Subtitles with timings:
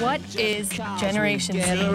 [0.00, 0.68] What is
[1.00, 1.90] Generation Z?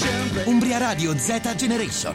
[0.00, 2.14] Umbria Radio Z Generation.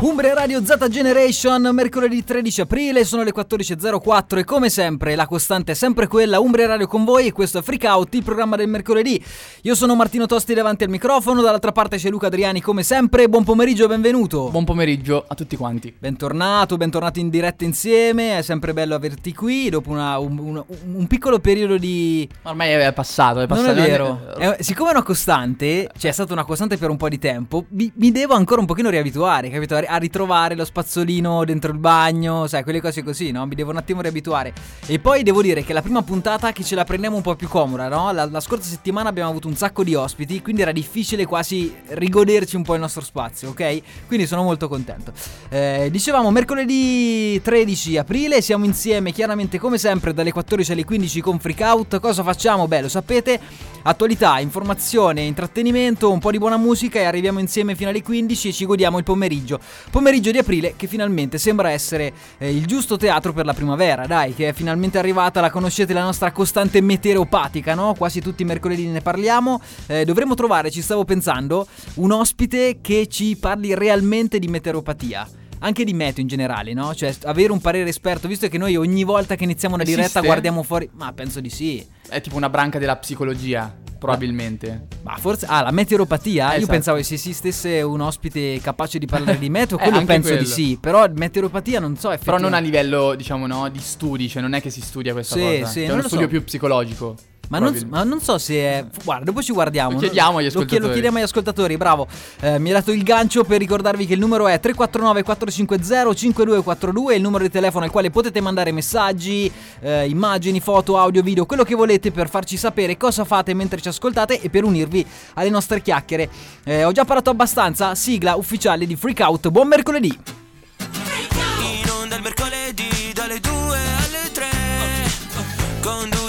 [0.00, 5.72] Umbria Radio Z Generation, mercoledì 13 aprile, sono le 14.04 e come sempre la costante
[5.72, 8.68] è sempre quella, Umbria Radio con voi e questo è Freak Out, il programma del
[8.68, 9.22] mercoledì.
[9.62, 13.44] Io sono Martino Tosti davanti al microfono, dall'altra parte c'è Luca Adriani come sempre, buon
[13.44, 14.48] pomeriggio, benvenuto.
[14.48, 15.94] Buon pomeriggio a tutti quanti.
[15.96, 21.06] Bentornato, bentornati in diretta insieme, è sempre bello averti qui dopo una- un, un- un
[21.06, 22.26] piccolo periodo di...
[22.42, 23.74] Ma Ormai è passato, è passato.
[23.74, 26.96] Non è vero, È- siccome è una costante, cioè è stata una costante per un
[26.96, 29.74] po' di tempo, mi, mi devo ancora un pochino riabituare, capito?
[29.74, 33.46] A, ritrovare lo spazzolino dentro il bagno, sai, quelle cose così, no?
[33.46, 34.52] Mi devo un attimo riabituare.
[34.86, 37.48] E poi devo dire che la prima puntata che ce la prendiamo un po' più
[37.48, 38.12] comoda, no?
[38.12, 42.56] La, la scorsa settimana abbiamo avuto un sacco di ospiti, quindi era difficile quasi rigoderci
[42.56, 43.82] un po' il nostro spazio, ok?
[44.06, 45.12] Quindi sono molto contento.
[45.48, 51.38] Eh, dicevamo mercoledì 13 aprile, siamo insieme chiaramente come sempre dalle 14 alle 15 con
[51.38, 52.00] Freak Out.
[52.00, 52.68] Cosa facciamo?
[52.68, 53.40] Beh, lo sapete,
[53.82, 58.52] attualità, informazione, intrattenimento, un po' di buona musica e arriviamo insieme fino alle 15 e
[58.52, 59.58] ci godiamo il pomeriggio.
[59.90, 64.34] Pomeriggio di aprile che finalmente sembra essere eh, il giusto teatro per la primavera, dai,
[64.34, 67.94] che è finalmente arrivata, la conoscete la nostra costante meteoropatica, no?
[67.94, 69.60] Quasi tutti i mercoledì ne parliamo.
[69.86, 75.28] Eh, dovremmo trovare, ci stavo pensando, un ospite che ci parli realmente di meteoropatia.
[75.60, 76.94] Anche di meteo in generale, no?
[76.94, 80.26] Cioè, avere un parere esperto, visto che noi ogni volta che iniziamo una diretta Esiste?
[80.26, 80.90] guardiamo fuori.
[80.92, 81.82] Ma penso di sì.
[82.06, 83.74] È tipo una branca della psicologia,
[84.04, 84.86] probabilmente.
[85.02, 85.46] Ma forse.
[85.48, 86.48] Ah, la meteoropatia?
[86.48, 86.72] Eh, Io esatto.
[86.72, 90.28] pensavo che se esistesse un ospite capace di parlare di meteo, Eh, quello anche penso
[90.30, 90.50] di quello.
[90.52, 90.78] sì.
[90.80, 94.60] Però meteoropatia non so Però non a livello, diciamo, no, di studi, cioè non è
[94.60, 95.66] che si studia questa Sì, cosa.
[95.66, 96.30] sì, è non uno studio so.
[96.30, 97.16] più psicologico.
[97.48, 97.86] Ma non, probabilmente.
[97.96, 98.84] ma non so se è.
[99.04, 99.92] Guarda, dopo ci guardiamo.
[99.92, 100.92] Lo chiediamo agli chie- Lo ascoltatori.
[100.92, 102.06] chiediamo agli ascoltatori, bravo.
[102.40, 107.12] Eh, mi ha dato il gancio per ricordarvi che il numero è 349 450 5242,
[107.12, 109.50] è il numero di telefono al quale potete mandare messaggi,
[109.80, 113.88] eh, immagini, foto, audio, video, quello che volete per farci sapere cosa fate mentre ci
[113.88, 115.04] ascoltate e per unirvi
[115.34, 116.28] alle nostre chiacchiere.
[116.64, 119.48] Eh, ho già parlato abbastanza, sigla ufficiale di Freak Out.
[119.50, 120.42] Buon mercoledì!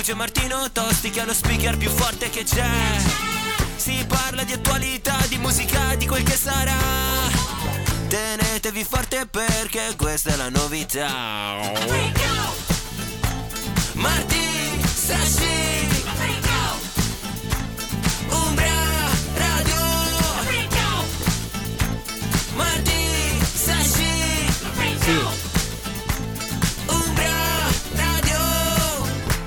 [0.05, 2.69] Conduce Martino Tosti che è lo speaker più forte che c'è
[3.75, 6.77] Si parla di attualità, di musica, di quel che sarà.
[8.07, 11.71] Tenetevi forte perché questa è la novità.
[13.93, 15.94] Marti, Sashi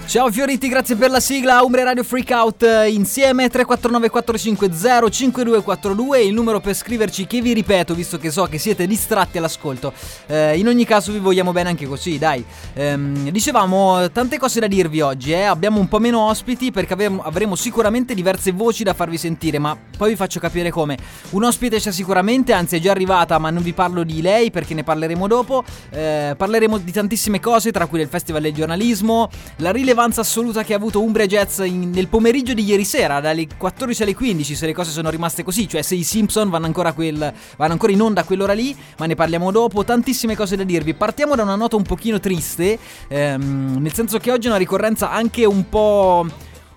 [0.09, 6.23] Ciao Fioriti, grazie per la sigla Umbre Radio Freak Out eh, insieme 349 450 5242
[6.23, 9.93] il numero per scriverci che vi ripeto visto che so che siete distratti all'ascolto.
[10.27, 12.43] Eh, in ogni caso vi vogliamo bene anche così, dai.
[12.73, 15.43] Ehm, dicevamo eh, tante cose da dirvi oggi, eh.
[15.43, 19.77] abbiamo un po' meno ospiti perché avremo, avremo sicuramente diverse voci da farvi sentire, ma
[19.95, 20.97] poi vi faccio capire come.
[21.33, 24.73] Un ospite c'è sicuramente, anzi è già arrivata, ma non vi parlo di lei perché
[24.73, 25.63] ne parleremo dopo.
[25.91, 30.75] Eh, parleremo di tantissime cose, tra cui del Festival del giornalismo, la rilevanza assoluta che
[30.75, 34.66] ha avuto Umbria Jazz in- nel pomeriggio di ieri sera, dalle 14 alle 15, se
[34.66, 38.00] le cose sono rimaste così, cioè se i Simpson vanno ancora, quel, vanno ancora in
[38.00, 40.94] onda a quell'ora lì, ma ne parliamo dopo, tantissime cose da dirvi.
[40.94, 42.78] Partiamo da una nota un pochino triste,
[43.09, 46.26] ehm, nel senso che oggi è una ricorrenza anche un po'...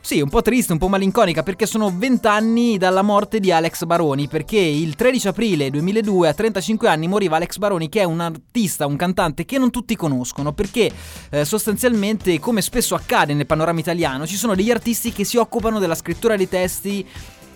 [0.04, 3.84] Sì, un po' triste, un po' malinconica perché sono 20 anni dalla morte di Alex
[3.86, 8.20] Baroni, perché il 13 aprile 2002 a 35 anni moriva Alex Baroni che è un
[8.20, 10.92] artista, un cantante che non tutti conoscono, perché
[11.30, 15.78] eh, sostanzialmente come spesso accade nel panorama italiano ci sono degli artisti che si occupano
[15.78, 17.08] della scrittura dei testi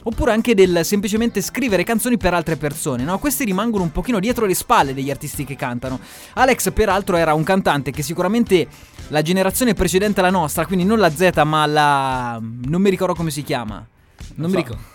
[0.08, 3.18] Oppure anche del semplicemente scrivere canzoni per altre persone, no?
[3.18, 6.00] Questi rimangono un pochino dietro le spalle degli artisti che cantano.
[6.34, 8.68] Alex, peraltro, era un cantante che sicuramente
[9.08, 12.40] la generazione precedente alla nostra, quindi non la Z, ma la.
[12.40, 13.84] non mi ricordo come si chiama.
[14.36, 14.58] Non, mi so.
[14.58, 14.95] ricordo.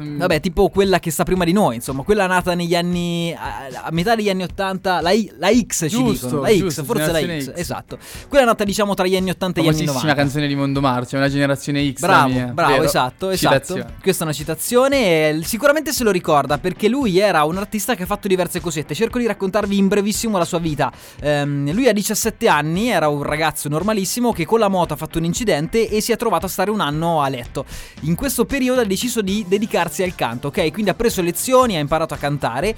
[0.00, 3.34] Mm, Vabbè, tipo quella che sta prima di noi, insomma, quella nata negli anni.
[3.36, 6.42] a, a metà degli anni 80, la, I- la X ci Giusto, dicono.
[6.42, 7.52] La X, giusto, forse la X, X.
[7.54, 7.98] esatto.
[8.28, 10.22] Quella nata, diciamo, tra gli anni 80 e gli anni famosissima 90.
[10.22, 12.00] canzone di Mondo Marcio, una generazione X.
[12.00, 12.84] Bravo, bravo, vero?
[12.84, 13.54] esatto, esatto.
[13.54, 13.94] Citazione.
[14.00, 18.06] Questa è una citazione sicuramente se lo ricorda perché lui era un artista che ha
[18.06, 18.94] fatto diverse cosette.
[18.94, 20.92] Cerco di raccontarvi in brevissimo la sua vita.
[21.20, 25.18] Ehm, lui a 17 anni era un ragazzo normalissimo che con la moto ha fatto
[25.18, 27.64] un incidente e si è trovato a stare un anno a letto.
[28.02, 30.70] In questo periodo ha deciso di dedicarsi al canto, ok?
[30.72, 32.76] Quindi ha preso lezioni, ha imparato a cantare.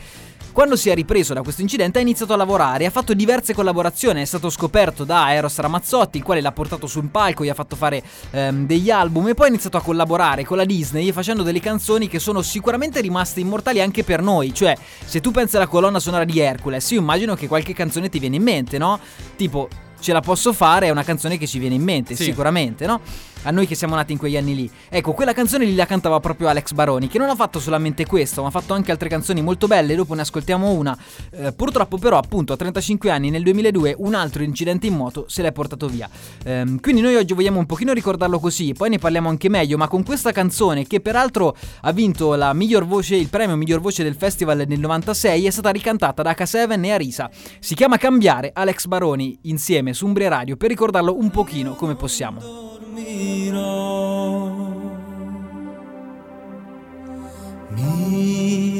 [0.52, 4.20] Quando si è ripreso da questo incidente ha iniziato a lavorare, ha fatto diverse collaborazioni,
[4.20, 7.54] è stato scoperto da Eros Ramazzotti, il quale l'ha portato su un palco, gli ha
[7.54, 11.42] fatto fare ehm, degli album e poi ha iniziato a collaborare con la Disney facendo
[11.42, 15.66] delle canzoni che sono sicuramente rimaste immortali anche per noi, cioè se tu pensi alla
[15.68, 19.00] colonna sonora di Hercules, io immagino che qualche canzone ti viene in mente, no?
[19.36, 19.68] Tipo
[20.00, 22.24] ce la posso fare è una canzone che ci viene in mente, Sì.
[22.24, 23.00] sicuramente, no?
[23.44, 24.70] A noi che siamo nati in quegli anni lì.
[24.88, 28.42] Ecco, quella canzone lì la cantava proprio Alex Baroni, che non ha fatto solamente questo,
[28.42, 30.96] ma ha fatto anche altre canzoni molto belle, dopo ne ascoltiamo una.
[31.30, 35.42] Eh, purtroppo però, appunto, a 35 anni, nel 2002, un altro incidente in moto se
[35.42, 36.08] l'è portato via.
[36.44, 39.88] Ehm, quindi noi oggi vogliamo un pochino ricordarlo così, poi ne parliamo anche meglio, ma
[39.88, 44.14] con questa canzone, che peraltro ha vinto la miglior voce, il premio miglior voce del
[44.14, 47.30] festival nel 96, è stata ricantata da H7 e Arisa.
[47.58, 52.71] Si chiama Cambiare, Alex Baroni insieme su Umbria Radio, per ricordarlo un pochino come possiamo.
[52.94, 53.50] Mi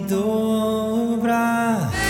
[0.07, 2.02] dovrà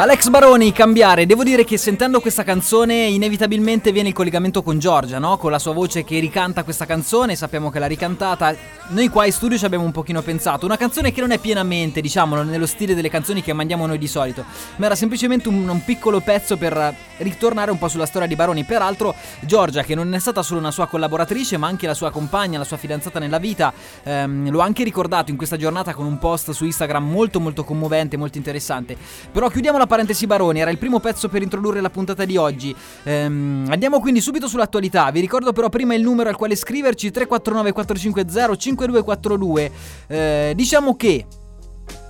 [0.00, 1.26] Alex Baroni, cambiare.
[1.26, 5.38] Devo dire che sentendo questa canzone inevitabilmente viene il collegamento con Giorgia, no?
[5.38, 8.54] Con la sua voce che ricanta questa canzone, sappiamo che l'ha ricantata.
[8.90, 10.66] Noi qua in studio ci abbiamo un pochino pensato.
[10.66, 14.06] Una canzone che non è pienamente, diciamolo, nello stile delle canzoni che mandiamo noi di
[14.06, 14.44] solito,
[14.76, 18.62] ma era semplicemente un, un piccolo pezzo per ritornare un po' sulla storia di Baroni.
[18.62, 22.56] Peraltro Giorgia, che non è stata solo una sua collaboratrice, ma anche la sua compagna,
[22.56, 23.72] la sua fidanzata nella vita,
[24.04, 27.64] ehm, lo ha anche ricordato in questa giornata con un post su Instagram molto molto
[27.64, 28.96] commovente, molto interessante.
[29.32, 32.72] Però chiudiamo la parentesi Baroni, era il primo pezzo per introdurre la puntata di oggi.
[33.02, 35.10] Ehm, andiamo quindi subito sull'attualità.
[35.10, 39.72] Vi ricordo però prima il numero al quale scriverci 349 450 5242.
[40.06, 41.26] Eh, diciamo che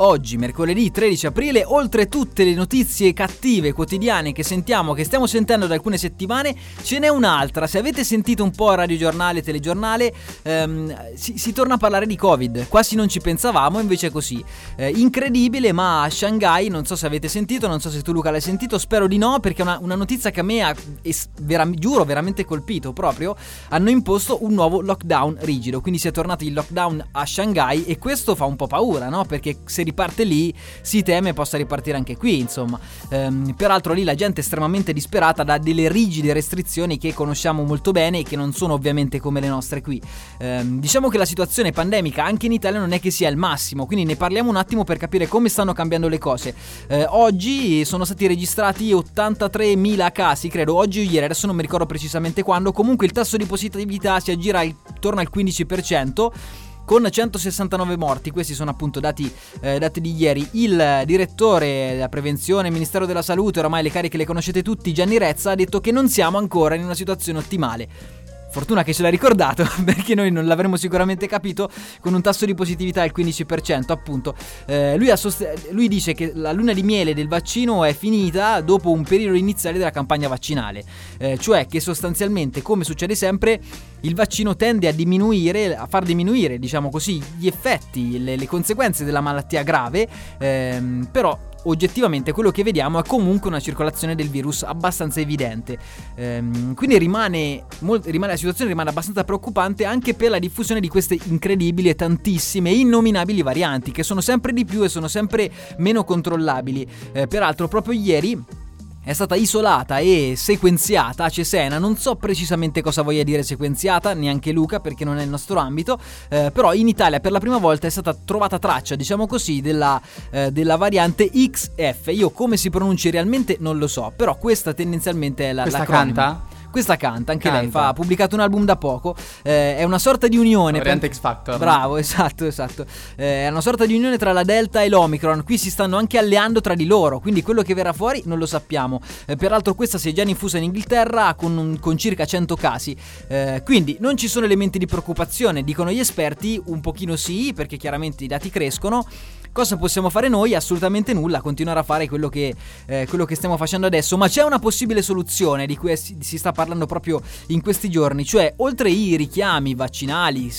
[0.00, 5.66] Oggi, mercoledì 13 aprile, oltre tutte le notizie cattive quotidiane che sentiamo, che stiamo sentendo
[5.66, 7.66] da alcune settimane, ce n'è un'altra.
[7.66, 12.68] Se avete sentito un po' radiogiornale, telegiornale, ehm, si, si torna a parlare di Covid.
[12.68, 14.42] Quasi non ci pensavamo, invece è così.
[14.76, 18.30] Eh, incredibile, ma a Shanghai, non so se avete sentito, non so se tu Luca
[18.30, 20.72] l'hai sentito, spero di no, perché è una, una notizia che a me ha,
[21.02, 23.34] es- vera- giuro, veramente colpito proprio.
[23.70, 27.98] Hanno imposto un nuovo lockdown rigido, quindi si è tornato il lockdown a Shanghai e
[27.98, 29.24] questo fa un po' paura, no?
[29.24, 32.78] Perché se riparte lì si teme possa ripartire anche qui, insomma.
[33.10, 37.92] Ehm, peraltro lì la gente è estremamente disperata da delle rigide restrizioni che conosciamo molto
[37.92, 40.00] bene e che non sono ovviamente come le nostre qui.
[40.38, 43.86] Ehm, diciamo che la situazione pandemica anche in Italia non è che sia il massimo,
[43.86, 46.54] quindi ne parliamo un attimo per capire come stanno cambiando le cose.
[46.88, 51.86] Eh, oggi sono stati registrati 83.000 casi, credo, oggi o ieri, adesso non mi ricordo
[51.86, 58.30] precisamente quando, comunque il tasso di positività si aggira intorno al 15% con 169 morti,
[58.30, 59.30] questi sono appunto dati,
[59.60, 60.48] eh, dati di ieri.
[60.52, 65.50] Il direttore della prevenzione, Ministero della Salute, oramai le cariche le conoscete tutti, Gianni Rezza,
[65.50, 68.27] ha detto che non siamo ancora in una situazione ottimale.
[68.58, 71.70] Fortuna che ce l'ha ricordato, perché noi non l'avremmo sicuramente capito,
[72.00, 74.34] con un tasso di positività al 15%, appunto.
[74.66, 78.90] Eh, lui, sost- lui, dice che la luna di miele del vaccino è finita dopo
[78.90, 80.82] un periodo iniziale della campagna vaccinale,
[81.18, 83.60] eh, cioè che sostanzialmente, come succede sempre,
[84.00, 89.04] il vaccino tende a diminuire, a far diminuire, diciamo così, gli effetti, le, le conseguenze
[89.04, 94.62] della malattia grave, ehm, però oggettivamente quello che vediamo è comunque una circolazione del virus
[94.62, 95.78] abbastanza evidente.
[96.16, 100.88] Ehm, quindi rimane, molt- rimane, la situazione rimane abbastanza preoccupante anche per la diffusione di
[100.88, 106.04] queste incredibili e tantissime innominabili varianti che sono sempre di più e sono sempre meno
[106.04, 106.86] controllabili.
[107.12, 108.66] Eh, peraltro proprio ieri
[109.08, 114.52] è stata isolata e sequenziata a Cesena, non so precisamente cosa voglia dire sequenziata, neanche
[114.52, 115.98] Luca perché non è il nostro ambito,
[116.28, 119.98] eh, però in Italia per la prima volta è stata trovata traccia, diciamo così, della,
[120.28, 122.08] eh, della variante XF.
[122.08, 126.12] Io come si pronunci realmente non lo so, però questa tendenzialmente è la Questa l'acronimo.
[126.12, 126.56] canta?
[126.70, 127.60] Questa canta, anche Canta.
[127.62, 130.78] lei fa, ha pubblicato un album da poco, eh, è una sorta di unione.
[130.78, 131.58] Variante X Factor.
[131.58, 132.84] Bravo, esatto, esatto.
[133.16, 136.18] Eh, è una sorta di unione tra la Delta e l'Omicron, qui si stanno anche
[136.18, 139.00] alleando tra di loro, quindi quello che verrà fuori non lo sappiamo.
[139.26, 142.96] Eh, peraltro questa si è già diffusa in Inghilterra con, un- con circa 100 casi,
[143.28, 147.76] Eh, quindi non ci sono elementi di preoccupazione, dicono gli esperti, un pochino sì, perché
[147.76, 149.06] chiaramente i dati crescono.
[149.50, 150.54] Cosa possiamo fare noi?
[150.54, 152.54] Assolutamente nulla, continuare a fare quello che,
[152.86, 156.36] eh, quello che stiamo facendo adesso, ma c'è una possibile soluzione di cui si, si
[156.38, 160.50] sta parlando proprio in questi giorni, cioè oltre i richiami vaccinali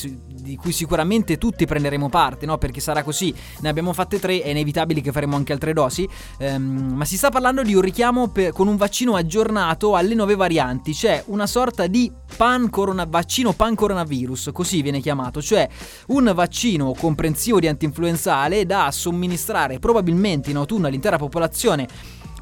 [0.50, 2.58] di cui sicuramente tutti prenderemo parte, no?
[2.58, 6.94] perché sarà così, ne abbiamo fatte tre, è inevitabile che faremo anche altre dosi, ehm,
[6.96, 10.94] ma si sta parlando di un richiamo per- con un vaccino aggiornato alle nuove varianti,
[10.94, 15.68] cioè una sorta di pan corona- vaccino pan coronavirus, così viene chiamato, cioè
[16.08, 21.88] un vaccino comprensivo di antinfluenzale da somministrare probabilmente in autunno all'intera popolazione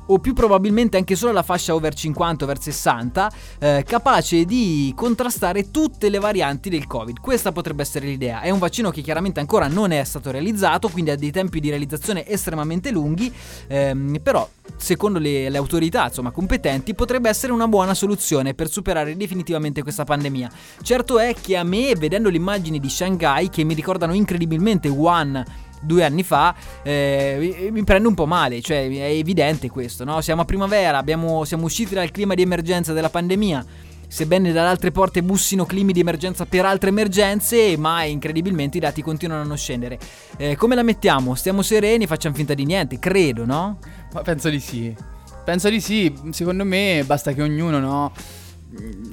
[0.07, 5.71] o più probabilmente anche solo la fascia over 50, over 60, eh, capace di contrastare
[5.71, 7.19] tutte le varianti del Covid.
[7.19, 8.41] Questa potrebbe essere l'idea.
[8.41, 11.69] È un vaccino che chiaramente ancora non è stato realizzato, quindi ha dei tempi di
[11.69, 13.31] realizzazione estremamente lunghi,
[13.67, 19.15] ehm, però secondo le, le autorità insomma, competenti potrebbe essere una buona soluzione per superare
[19.15, 20.49] definitivamente questa pandemia.
[20.81, 25.43] Certo è che a me, vedendo le immagini di Shanghai, che mi ricordano incredibilmente Wuhan,
[25.81, 30.21] due anni fa, eh, mi prende un po' male, cioè è evidente questo, no?
[30.21, 33.65] Siamo a primavera, abbiamo, siamo usciti dal clima di emergenza della pandemia,
[34.07, 39.01] sebbene dalle altre porte bussino climi di emergenza per altre emergenze, ma incredibilmente i dati
[39.01, 39.99] continuano a non scendere.
[40.37, 41.35] Eh, come la mettiamo?
[41.35, 43.77] Stiamo sereni, facciamo finta di niente, credo, no?
[44.13, 44.95] Ma penso di sì.
[45.43, 48.11] Penso di sì, secondo me basta che ognuno, no?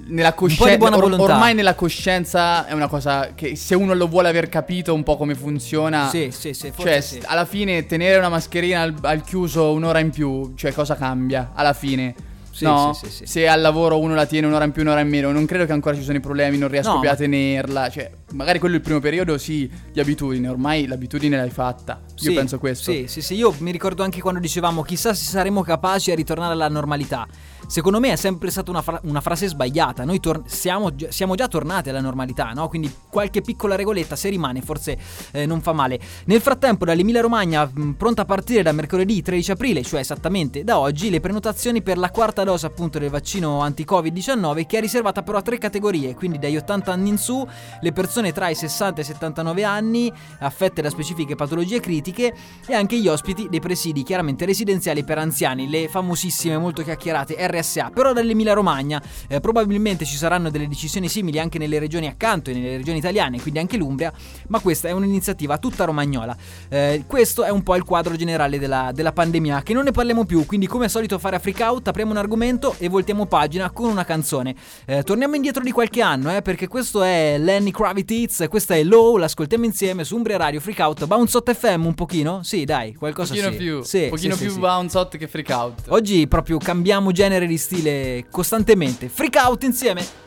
[0.07, 1.23] Nella coscienza, volontà.
[1.23, 5.17] ormai nella coscienza è una cosa che se uno lo vuole aver capito un po'
[5.17, 7.21] come funziona, Sì, sì, sì, forse cioè sì.
[7.25, 11.73] alla fine tenere una mascherina al, al chiuso un'ora in più, cioè cosa cambia alla
[11.73, 12.15] fine?
[12.55, 12.93] Sì, no?
[12.95, 13.27] sì, sì, sì.
[13.27, 15.73] Se al lavoro uno la tiene un'ora in più, un'ora in meno, non credo che
[15.73, 17.89] ancora ci sono i problemi, non riesco No, più a tenerla.
[17.91, 20.47] Cioè, magari quello è il primo periodo, sì, di abitudine.
[20.49, 22.01] Ormai l'abitudine l'hai fatta.
[22.21, 22.93] Io penso questo.
[22.93, 26.53] Sì, sì, sì, io mi ricordo anche quando dicevamo chissà se saremo capaci a ritornare
[26.53, 27.27] alla normalità.
[27.67, 30.05] Secondo me è sempre stata una, fra- una frase sbagliata.
[30.05, 32.69] Noi tor- siamo, siamo già tornati alla normalità, no?
[32.69, 34.99] Quindi qualche piccola regoletta, se rimane, forse
[35.33, 35.99] eh, non fa male.
[36.27, 41.11] Nel frattempo, dall'Emilia Romagna, pronta a partire da mercoledì 13 aprile, cioè esattamente da oggi,
[41.11, 45.43] le prenotazioni per la quarta dose appunto del vaccino anti-Covid-19, che è riservata però a
[45.43, 47.47] tre categorie, quindi dagli 80 anni in su,
[47.81, 52.35] le persone tra i 60 e i 79 anni affette da specifiche patologie critiche
[52.67, 57.91] e anche gli ospiti dei presidi chiaramente residenziali per anziani, le famosissime molto chiacchierate RSA,
[57.93, 62.55] però dall'Emilia Romagna eh, probabilmente ci saranno delle decisioni simili anche nelle regioni accanto e
[62.55, 64.13] nelle regioni italiane, quindi anche l'Umbria,
[64.49, 66.37] ma questa è un'iniziativa tutta romagnola.
[66.69, 70.25] Eh, questo è un po' il quadro generale della, della pandemia, che non ne parliamo
[70.25, 73.71] più, quindi come al solito fare a freak out, apriamo un argomento e voltiamo pagina
[73.71, 74.55] con una canzone.
[74.87, 79.17] Eh, torniamo indietro di qualche anno, eh, perché questo è Lenny Kravitz, questa è Low,
[79.17, 82.43] l'ascoltiamo insieme su Umbria Radio Freak Out, Bounce Hot FM un pochino?
[82.43, 83.65] Sì, dai, qualcosa Un pochino sì.
[83.65, 84.59] più, Sì, un pochino sì, più sì.
[84.59, 85.83] bounce hot che freak out.
[85.89, 89.09] Oggi proprio cambiamo genere di stile costantemente.
[89.09, 90.24] Freak out insieme.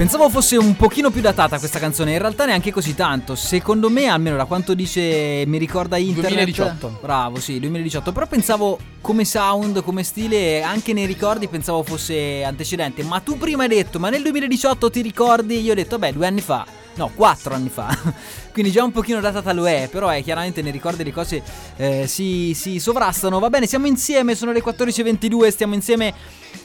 [0.00, 3.34] Pensavo fosse un pochino più datata questa canzone, in realtà neanche così tanto.
[3.34, 6.32] Secondo me, almeno da quanto dice, mi ricorda internet.
[6.36, 6.98] 2018.
[7.02, 8.10] Bravo, sì, 2018.
[8.10, 13.02] Però pensavo come sound, come stile, anche nei ricordi pensavo fosse antecedente.
[13.02, 15.60] Ma tu prima hai detto, ma nel 2018 ti ricordi?
[15.60, 16.64] Io ho detto, beh, due anni fa.
[16.94, 17.94] No, quattro anni fa.
[18.52, 21.42] Quindi già un pochino datata lo è, però è chiaramente nei ricordi le cose
[21.76, 23.38] eh, si, si sovrastano.
[23.38, 26.14] Va bene, siamo insieme, sono le 14.22, stiamo insieme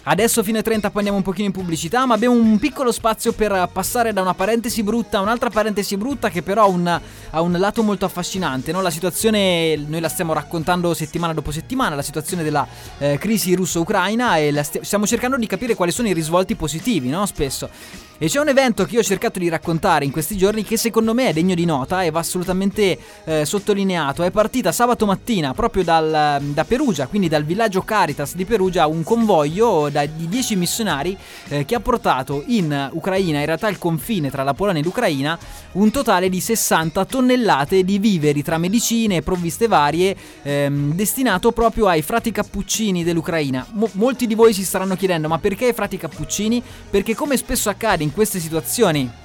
[0.04, 3.34] adesso fino alle 30, poi andiamo un pochino in pubblicità, ma abbiamo un piccolo spazio
[3.34, 7.42] per passare da una parentesi brutta a un'altra parentesi brutta che però ha un, ha
[7.42, 8.72] un lato molto affascinante.
[8.72, 8.82] no?
[8.82, 14.38] La situazione, noi la stiamo raccontando settimana dopo settimana, la situazione della eh, crisi russo-ucraina
[14.38, 17.26] e stia- stiamo cercando di capire quali sono i risvolti positivi, no?
[17.26, 17.70] Spesso.
[18.18, 21.14] E c'è un evento che io ho cercato di raccontare in questi giorni che secondo
[21.14, 24.24] me è degno di nota e va assolutamente eh, sottolineato.
[24.24, 29.04] È partita sabato mattina proprio dal- da Perugia, quindi dal villaggio Caritas di Perugia, un
[29.04, 31.18] convoglio da- di 10 missionari
[31.50, 35.38] eh, che ha portato in Ucraina, in realtà il confine tra la Polonia e l'Ucraina,
[35.74, 41.88] un totale di 60 tonnellate di viveri tra medicine e provviste varie ehm, destinato proprio
[41.88, 43.66] ai frati cappuccini dell'Ucraina.
[43.72, 46.62] Mo- molti di voi si staranno chiedendo ma perché i frati cappuccini?
[46.90, 49.24] Perché come spesso accade in queste situazioni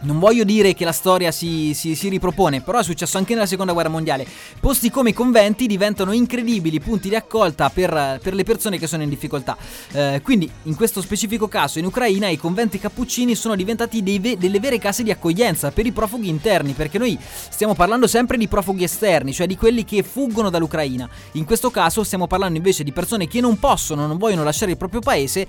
[0.00, 3.46] non voglio dire che la storia si, si- si ripropone, però è successo anche nella
[3.46, 4.26] seconda guerra mondiale.
[4.60, 9.02] Posti come i conventi diventano incredibili punti di accolta per, per le persone che sono
[9.02, 9.56] in difficoltà.
[9.92, 14.60] Eh, quindi, in questo specifico caso, in Ucraina, i conventi cappuccini sono diventati ve- delle
[14.60, 18.84] vere case di accoglienza per i profughi interni, perché noi stiamo parlando sempre di profughi
[18.84, 21.08] esterni, cioè di quelli che fuggono dall'Ucraina.
[21.32, 24.76] In questo caso, stiamo parlando invece di persone che non possono, non vogliono lasciare il
[24.76, 25.46] proprio paese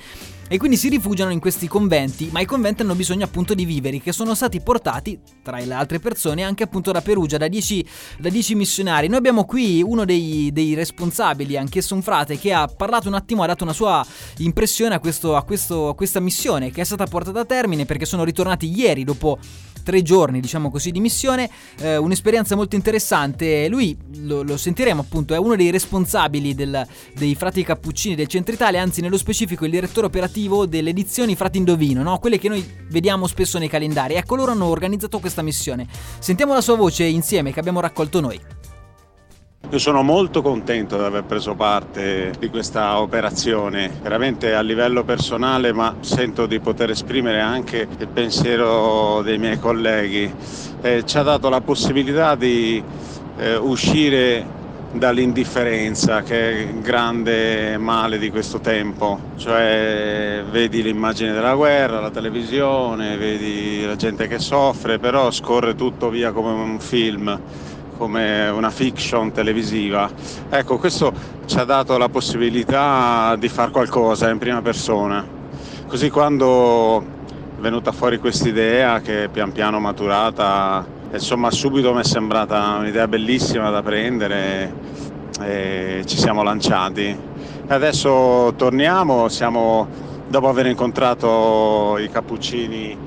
[0.52, 4.02] e quindi si rifugiano in questi conventi, ma i conventi hanno bisogno appunto di viveri
[4.02, 7.86] che sono stati portati tra le altre persone anche appunto da Perugia, da 10,
[8.20, 9.08] da 10 missionari.
[9.08, 13.44] Noi abbiamo qui uno dei, dei responsabili, anch'esso un frate, che ha parlato un attimo,
[13.44, 14.06] ha dato una sua
[14.40, 18.04] impressione a, questo, a, questo, a questa missione che è stata portata a termine perché
[18.04, 19.40] sono ritornati ieri dopo
[19.82, 23.68] tre giorni, diciamo così, di missione, eh, un'esperienza molto interessante.
[23.68, 28.54] Lui, lo, lo sentiremo appunto, è uno dei responsabili del- dei frati cappuccini del centro
[28.54, 32.18] Italia, anzi nello specifico il direttore operativo delle edizioni Frati Indovino, no?
[32.20, 34.16] quelle che noi vediamo spesso nei calendari.
[34.16, 35.88] Ecco, loro hanno organizzato questa missione.
[36.20, 38.40] Sentiamo la sua voce insieme che abbiamo raccolto noi.
[39.70, 45.72] Io sono molto contento di aver preso parte di questa operazione, veramente a livello personale,
[45.72, 50.34] ma sento di poter esprimere anche il pensiero dei miei colleghi.
[50.82, 52.84] Eh, ci ha dato la possibilità di
[53.38, 54.60] eh, uscire
[54.94, 62.12] dall'indifferenza che è il grande male di questo tempo, cioè vedi l'immagine della guerra, la
[62.12, 67.40] televisione, vedi la gente che soffre, però scorre tutto via come un film,
[67.98, 70.10] come una fiction televisiva.
[70.50, 71.14] Ecco, questo
[71.46, 75.26] ci ha dato la possibilità di fare qualcosa in prima persona.
[75.88, 82.04] Così quando è venuta fuori questa idea che pian piano maturata insomma subito mi è
[82.04, 84.74] sembrata un'idea bellissima da prendere
[85.42, 87.18] e ci siamo lanciati.
[87.68, 89.88] Adesso torniamo, siamo,
[90.28, 92.98] dopo aver incontrato i cappuccini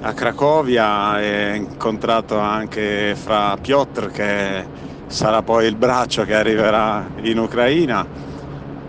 [0.00, 4.64] a Cracovia e incontrato anche fra Piotr che
[5.06, 8.06] sarà poi il braccio che arriverà in Ucraina.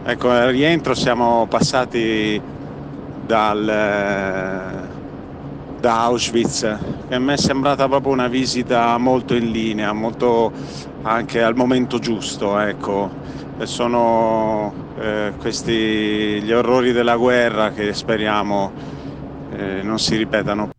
[0.04, 2.42] Ecco, al rientro siamo passati
[3.26, 4.89] dal
[5.80, 10.52] da Auschwitz, che a me è sembrata proprio una visita molto in linea, molto
[11.04, 13.10] anche al momento giusto, ecco.
[13.64, 18.72] sono eh, questi gli orrori della guerra che speriamo
[19.52, 20.79] eh, non si ripetano.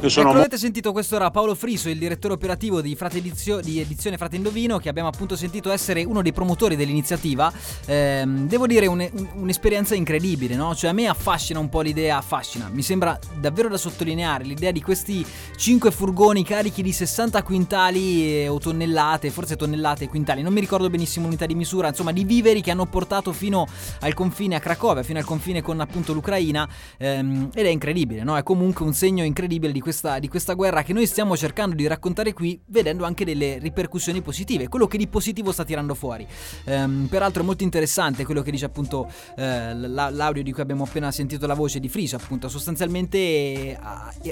[0.00, 3.80] Io sono ecco, avete sentito, questo era Paolo Friso, il direttore operativo di, Edizio, di
[3.80, 7.50] Edizione Frate Indovino, che abbiamo appunto sentito essere uno dei promotori dell'iniziativa.
[7.86, 10.74] Ehm, devo dire un, un, un'esperienza incredibile, no?
[10.74, 14.82] Cioè a me affascina un po' l'idea, affascina, mi sembra davvero da sottolineare l'idea di
[14.82, 15.24] questi
[15.56, 20.60] 5 furgoni carichi di 60 quintali eh, o tonnellate, forse tonnellate e quintali, non mi
[20.60, 23.66] ricordo benissimo l'unità di misura, insomma di viveri che hanno portato fino
[24.00, 28.36] al confine a Cracovia, fino al confine con appunto l'Ucraina ehm, ed è incredibile, no?
[28.36, 31.86] È comunque un segno incredibile di questa, di questa guerra che noi stiamo cercando di
[31.86, 36.26] raccontare qui, vedendo anche delle ripercussioni positive, quello che di positivo sta tirando fuori.
[36.64, 41.12] Ehm, peraltro è molto interessante quello che dice appunto eh, l'audio di cui abbiamo appena
[41.12, 43.78] sentito la voce di Friso, appunto sostanzialmente eh,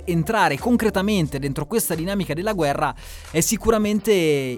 [0.06, 2.92] entrare concretamente dentro questa dinamica della guerra
[3.30, 4.12] è sicuramente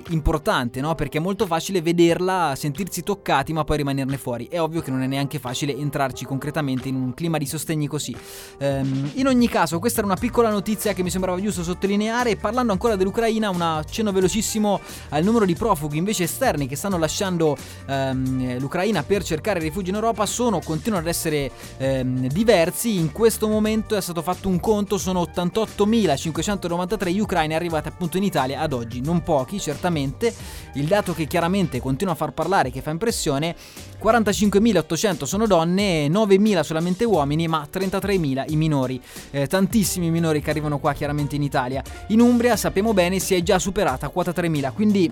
[0.08, 0.94] importante, no?
[0.94, 4.46] Perché è molto facile vederla, sentirsi toccati, ma poi rimanerne fuori.
[4.46, 8.16] È ovvio che non è neanche facile entrarci concretamente in un clima di sostegni così.
[8.56, 12.36] Ehm, in ogni caso, questa era una piccola notizia notizia che mi sembrava giusto sottolineare.
[12.36, 17.56] Parlando ancora dell'Ucraina, un accenno velocissimo al numero di profughi invece esterni che stanno lasciando
[17.86, 22.96] ehm, l'Ucraina per cercare rifugio in Europa sono, continuano ad essere ehm, diversi.
[22.96, 28.22] In questo momento è stato fatto un conto, sono 88.593 gli ucraini arrivati appunto in
[28.22, 30.34] Italia ad oggi, non pochi certamente.
[30.74, 33.56] Il dato che chiaramente continua a far parlare, che fa impressione,
[34.02, 39.00] 45.800 sono donne, 9.000 solamente uomini, ma 33.000 i minori.
[39.30, 41.82] Eh, tantissimi minori che arrivano qua chiaramente in Italia.
[42.08, 45.10] In Umbria sappiamo bene si è già superata quota 3.000, quindi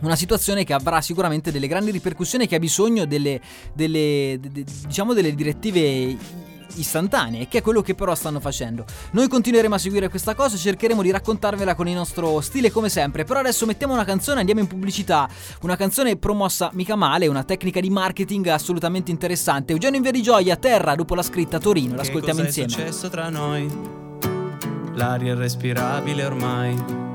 [0.00, 3.40] una situazione che avrà sicuramente delle grandi ripercussioni e che ha bisogno delle,
[3.72, 6.16] delle, de, diciamo delle direttive
[6.78, 8.84] istantanee, che è quello che però stanno facendo.
[9.12, 12.88] Noi continueremo a seguire questa cosa e cercheremo di raccontarvela con il nostro stile come
[12.88, 13.24] sempre.
[13.24, 15.28] Però adesso mettiamo una canzone, andiamo in pubblicità.
[15.62, 19.72] Una canzone promossa mica male, una tecnica di marketing assolutamente interessante.
[19.72, 22.68] Eugenio in Via di Gioia, Terra, dopo la scritta Torino, l'ascoltiamo insieme.
[22.68, 23.70] Che è successo tra noi?
[24.94, 27.06] L'aria è respirabile ormai.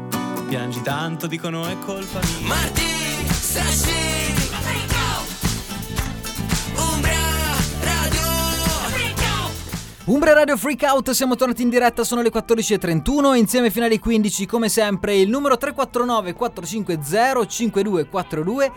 [0.47, 2.47] Piangi tanto, dicono è colpa mia.
[2.47, 2.81] Marti,
[3.27, 4.42] Sashi
[10.05, 14.67] Umbra Radio Freakout, siamo tornati in diretta, sono le 14.31, insieme fino alle 15 come
[14.67, 18.71] sempre il numero 349 450 5242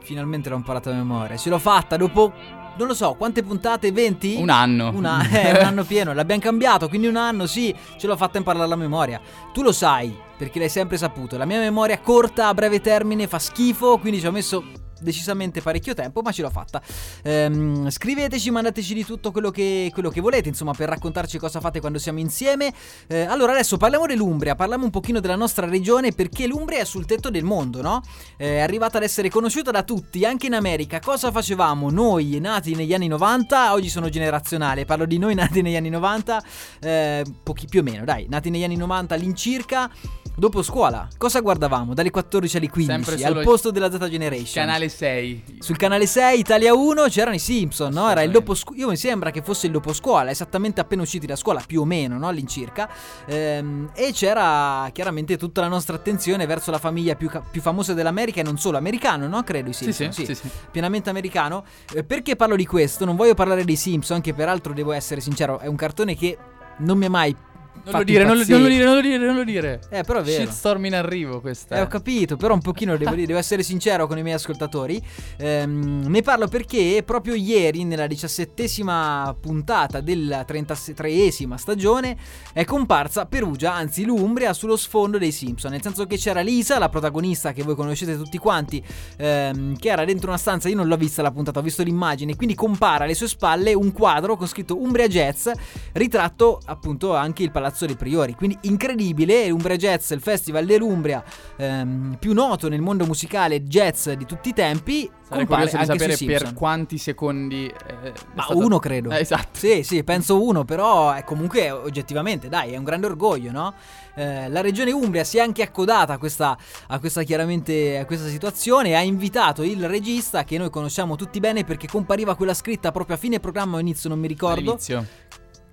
[0.00, 2.30] Finalmente l'ho imparato a memoria, ce l'ho fatta dopo,
[2.76, 3.90] non lo so, quante puntate?
[3.90, 4.36] 20?
[4.38, 4.90] Un anno.
[4.94, 8.70] Una, eh, un anno pieno, l'abbiamo cambiato, quindi un anno sì, ce l'ho fatta imparare
[8.70, 9.18] a memoria.
[9.54, 13.38] Tu lo sai, perché l'hai sempre saputo, la mia memoria corta a breve termine fa
[13.38, 14.62] schifo, quindi ci ho messo
[15.00, 16.82] decisamente parecchio tempo, ma ce l'ho fatta.
[17.22, 21.80] Ehm, scriveteci, mandateci di tutto quello che, quello che, volete, insomma, per raccontarci cosa fate
[21.80, 22.72] quando siamo insieme.
[23.06, 27.06] Eh, allora, adesso parliamo dell'Umbria, parliamo un pochino della nostra regione, perché l'Umbria è sul
[27.06, 28.02] tetto del mondo, no?
[28.36, 31.00] Eh, è arrivata ad essere conosciuta da tutti, anche in America.
[31.00, 33.72] Cosa facevamo noi, nati negli anni 90?
[33.72, 36.42] Oggi sono generazionale, parlo di noi nati negli anni 90,
[36.80, 39.90] eh, pochi più o meno, dai, nati negli anni 90 all'incirca.
[40.38, 41.94] Dopo scuola, cosa guardavamo?
[41.94, 44.66] Dalle 14 alle 15, al posto della Data Generation.
[44.66, 45.56] Canale 6.
[45.60, 48.10] Sul canale 6, Italia 1, c'erano i Simpson, no?
[48.10, 48.80] Era il dopo scuola.
[48.80, 51.84] Io mi sembra che fosse il dopo scuola, esattamente appena usciti da scuola, più o
[51.86, 52.28] meno, no?
[52.28, 52.86] All'incirca.
[53.24, 58.40] Ehm, e c'era chiaramente tutta la nostra attenzione verso la famiglia più, più famosa dell'america
[58.40, 59.42] e non solo, americano, no?
[59.42, 60.12] Credo i Simpson.
[60.12, 60.50] Sì, sì, sì, sì.
[60.70, 61.64] Pienamente americano.
[61.94, 63.06] Eh, perché parlo di questo?
[63.06, 66.36] Non voglio parlare dei Simpson, che peraltro devo essere sincero, è un cartone che
[66.80, 67.34] non mi è mai
[67.84, 69.80] Non lo dire, non lo, non lo dire, non lo dire, non lo dire.
[69.90, 70.44] Eh, però è vero.
[70.44, 71.76] Shitstorm in arrivo questa.
[71.76, 75.00] Eh, ho capito, però un pochino devo, devo essere sincero con i miei ascoltatori.
[75.36, 82.16] Ehm, ne parlo perché proprio ieri, nella diciassettesima puntata della 33esima stagione,
[82.52, 85.70] è comparsa Perugia, anzi l'Umbria, sullo sfondo dei Simpson.
[85.70, 88.82] Nel senso che c'era Lisa, la protagonista che voi conoscete tutti quanti,
[89.16, 90.68] ehm, che era dentro una stanza.
[90.68, 92.34] Io non l'ho vista la puntata, ho visto l'immagine.
[92.34, 95.48] Quindi compara alle sue spalle un quadro con scritto Umbria Jazz,
[95.92, 98.34] ritratto appunto anche il Palazzo dei Priori.
[98.34, 101.22] Quindi incredibile, l'Umbria Jazz, il festival dell'Umbria
[101.56, 105.10] ehm, più noto nel mondo musicale jazz di tutti i tempi.
[105.26, 107.66] Sarei curioso di sapere per quanti secondi.
[107.66, 109.10] eh, Ma stato- uno credo.
[109.10, 109.58] Eh, esatto.
[109.58, 113.74] Sì, sì, penso uno, però è comunque oggettivamente, dai, è un grande orgoglio, no?
[114.14, 118.28] Eh, la regione Umbria si è anche accodata a questa, a questa chiaramente a questa
[118.28, 122.92] situazione e ha invitato il regista che noi conosciamo tutti bene perché compariva quella scritta
[122.92, 124.60] proprio a fine programma o inizio, non mi ricordo.
[124.60, 125.06] All'inizio.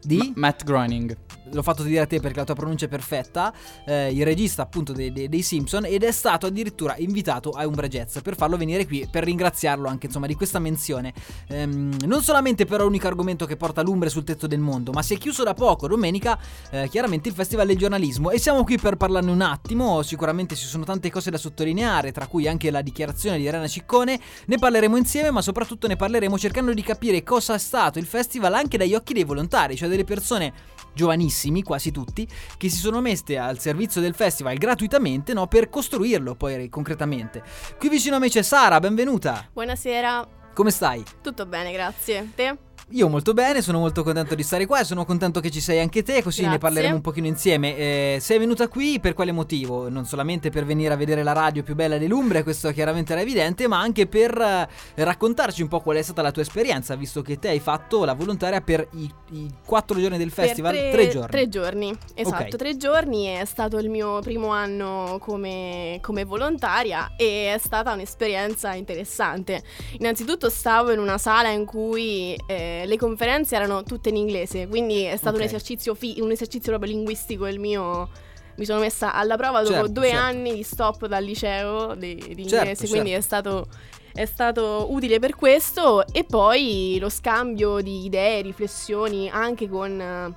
[0.01, 0.17] Di?
[0.17, 1.15] Ma- Matt Groening.
[1.51, 3.53] L'ho fatto dire a te perché la tua pronuncia è perfetta.
[3.85, 7.87] eh, il regista appunto dei, dei- dei Simpson ed è stato addirittura invitato a Umbra
[7.87, 11.13] Jazz per farlo venire qui per ringraziarlo anche insomma di questa menzione.
[11.47, 15.15] Ehm, non solamente però l'unico argomento che porta l'Umbria sul tetto del mondo, ma si
[15.15, 16.37] è chiuso da poco domenica
[16.71, 20.01] eh, chiaramente il Festival del giornalismo e siamo qui per parlarne un attimo.
[20.01, 24.19] Sicuramente ci sono tante cose da sottolineare, tra cui anche la dichiarazione di Irena Ciccone.
[24.45, 28.53] Ne parleremo insieme, ma soprattutto ne parleremo cercando di capire cosa è stato il festival
[28.53, 30.53] anche dagli occhi dei volontari, cioè delle persone
[30.93, 32.27] giovanissimi, quasi tutti,
[32.57, 37.43] che si sono messe al servizio del festival gratuitamente no, per costruirlo poi concretamente.
[37.77, 39.47] Qui vicino a me c'è Sara, benvenuta.
[39.51, 41.03] Buonasera, Come stai?
[41.21, 42.31] tutto bene, grazie.
[42.35, 42.57] Te?
[42.95, 45.79] Io molto bene, sono molto contento di stare qua e sono contento che ci sei
[45.79, 46.59] anche te, così ne Grazie.
[46.59, 47.75] parleremo un pochino insieme.
[47.75, 49.89] Eh, sei venuta qui per quale motivo?
[49.89, 53.67] Non solamente per venire a vedere la radio più bella dell'Umbria, questo chiaramente era evidente,
[53.67, 54.67] ma anche per eh,
[55.03, 58.13] raccontarci un po' qual è stata la tua esperienza, visto che te hai fatto la
[58.13, 61.29] volontaria per i, i quattro giorni del festival, per tre, giorni.
[61.31, 62.55] Tre giorni, esatto, Ok.
[62.57, 63.25] tre giorni.
[63.25, 69.63] È stato il mio primo anno come, come volontaria e è stata un'esperienza interessante.
[69.97, 75.03] Innanzitutto stavo in una sala in cui eh, le conferenze erano tutte in inglese, quindi
[75.03, 75.41] è stato Ok.
[75.41, 78.09] un, esercizio fi- un esercizio proprio linguistico il mio...
[78.55, 80.21] Mi sono messa alla prova dopo Certo, due certo.
[80.23, 83.19] anni di stop dal liceo di, di Certo, inglese, quindi certo.
[83.19, 83.67] è stato
[84.13, 90.35] è stato utile per questo e poi lo scambio di idee, riflessioni anche con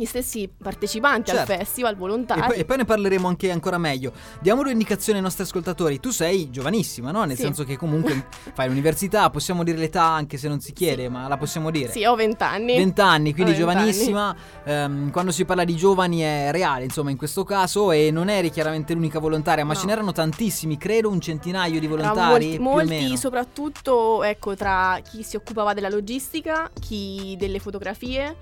[0.00, 1.52] gli stessi partecipanti Certo.
[1.52, 2.40] al festival, E volontari.
[2.40, 4.12] poi, e poi ne parleremo anche ancora meglio.
[4.40, 6.00] Diamo due indicazioni ai nostri ascoltatori.
[6.00, 7.24] Tu sei giovanissima, no?
[7.24, 7.42] Nel Sì.
[7.42, 11.36] senso che comunque fai l'università, possiamo dire l'età anche se non si chiede, ma la
[11.36, 11.90] possiamo dire.
[11.92, 12.76] Sì, ho vent'anni.
[12.76, 13.90] 20 anni, quindi Ho vent'anni.
[13.92, 14.34] giovanissima.
[14.64, 17.92] Ehm, quando si parla di giovani è reale, insomma, in questo caso.
[17.92, 19.78] E non eri chiaramente l'unica volontaria, ma No.
[19.78, 22.28] ce n'erano tantissimi, credo un centinaio di Tra volontari.
[22.30, 23.16] molti, più o molti, meno.
[23.16, 28.36] soprattutto ecco, tra chi si occupava della logistica, chi delle fotografie,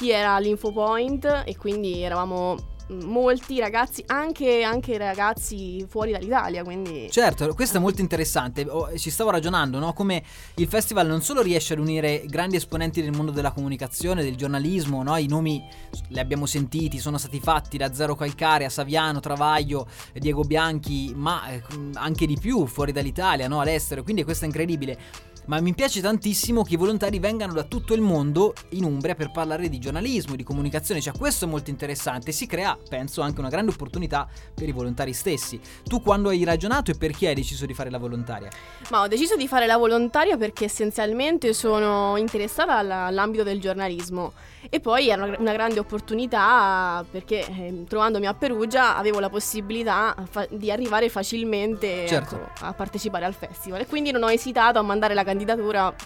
[0.00, 2.56] chi era all'infopoint e quindi eravamo
[2.90, 8.64] mm, molti ragazzi, anche, anche ragazzi fuori dall'Italia, quindi Certo, questo è molto interessante.
[8.66, 9.92] Oh, ci stavo ragionando, no?
[9.92, 10.22] Come
[10.54, 15.02] il festival non solo riesce ad unire grandi esponenti del mondo della comunicazione, del giornalismo,
[15.02, 15.14] no?
[15.18, 15.62] I nomi
[16.08, 21.46] li abbiamo sentiti, sono stati fatti da Zero Calcare a Saviano, Travaglio, Diego Bianchi, ma
[21.50, 21.62] eh,
[21.96, 23.60] anche di più fuori dall'Italia, no?
[23.60, 24.02] All'estero.
[24.02, 25.28] Quindi questo è incredibile.
[25.50, 29.32] Ma mi piace tantissimo che i volontari vengano da tutto il mondo in Umbria per
[29.32, 33.48] parlare di giornalismo, di comunicazione, cioè questo è molto interessante, si crea, penso, anche una
[33.48, 35.58] grande opportunità per i volontari stessi.
[35.82, 38.48] Tu quando hai ragionato e perché hai deciso di fare la volontaria?
[38.90, 44.32] Ma ho deciso di fare la volontaria perché essenzialmente sono interessata alla- all'ambito del giornalismo
[44.68, 50.14] e poi era una, una grande opportunità perché eh, trovandomi a Perugia avevo la possibilità
[50.30, 52.36] fa- di arrivare facilmente Certo.
[52.36, 55.38] ecco, a partecipare al festival e quindi non ho esitato a mandare la candidatura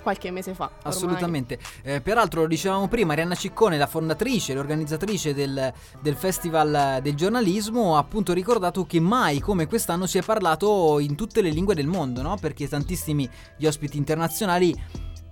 [0.02, 0.64] qualche mese fa.
[0.64, 0.82] ormai.
[0.82, 1.58] Assolutamente.
[1.82, 7.96] Eh, peraltro lo dicevamo prima, Arianna Ciccone, la fondatrice, l'organizzatrice del, del Festival del giornalismo,
[7.96, 11.86] ha appunto ricordato che mai come quest'anno si è parlato in tutte le lingue del
[11.86, 12.36] mondo, no?
[12.40, 14.74] Perché tantissimi gli ospiti internazionali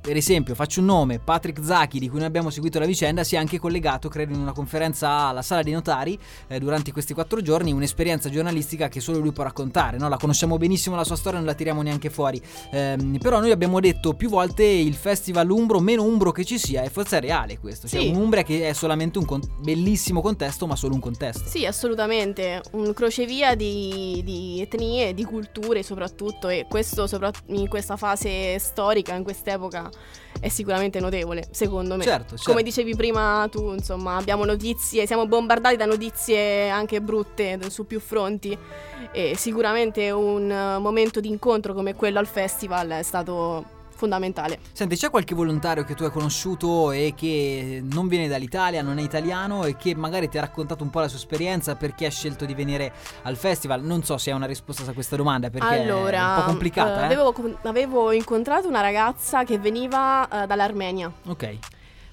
[0.02, 3.36] per esempio, faccio un nome, Patrick Zacchi, di cui noi abbiamo seguito la vicenda, si
[3.36, 7.40] è anche collegato, credo, in una conferenza alla sala dei notari eh, durante questi quattro
[7.40, 10.08] giorni, un'esperienza giornalistica che solo lui può raccontare, no?
[10.08, 12.42] La conosciamo benissimo la sua storia, non la tiriamo neanche fuori.
[12.72, 16.82] Ehm, però noi abbiamo detto più volte il festival umbro, meno umbro che ci sia,
[16.82, 17.86] e forse è reale questo.
[17.86, 18.08] Cioè Sì.
[18.08, 21.48] un'Umbria che è solamente un con- bellissimo contesto, ma solo un contesto.
[21.48, 27.96] Sì, assolutamente, un crocevia di, di etnie, di culture soprattutto e questo sopra- in questa
[27.96, 29.90] fase storica, in quest'epoca
[30.40, 32.02] è sicuramente notevole, secondo me.
[32.02, 32.50] Certo, certo.
[32.50, 38.00] Come dicevi prima tu, insomma, abbiamo notizie, siamo bombardati da notizie anche brutte su più
[38.00, 38.56] fronti
[39.12, 44.58] e sicuramente un momento di incontro come quello al festival è stato fondamentale.
[44.72, 49.02] Senti, c'è qualche volontario che tu hai conosciuto e che non viene dall'Italia, non è
[49.02, 52.44] italiano e che magari ti ha raccontato un po' la sua esperienza perché ha scelto
[52.44, 53.82] di venire al festival?
[53.84, 56.98] Non so se hai una risposta a questa domanda perché allora, è un po' complicata.
[56.98, 57.04] eh, eh?
[57.04, 61.12] avevo, avevo incontrato una ragazza che veniva eh, dall'Armenia.
[61.28, 61.58] Ok.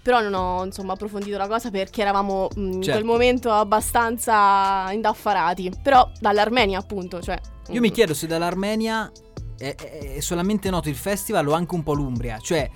[0.02, 2.92] Però non ho insomma approfondito la cosa perché eravamo mh, in Certo.
[3.00, 5.72] quel momento abbastanza indaffarati.
[5.82, 7.38] Però dall'Armenia, appunto, cioè.
[7.72, 9.12] Io mi chiedo se dall'Armenia
[9.60, 12.40] è, è- solamente noto il festival o anche un po' l'Umbria.
[12.40, 12.70] Cioè,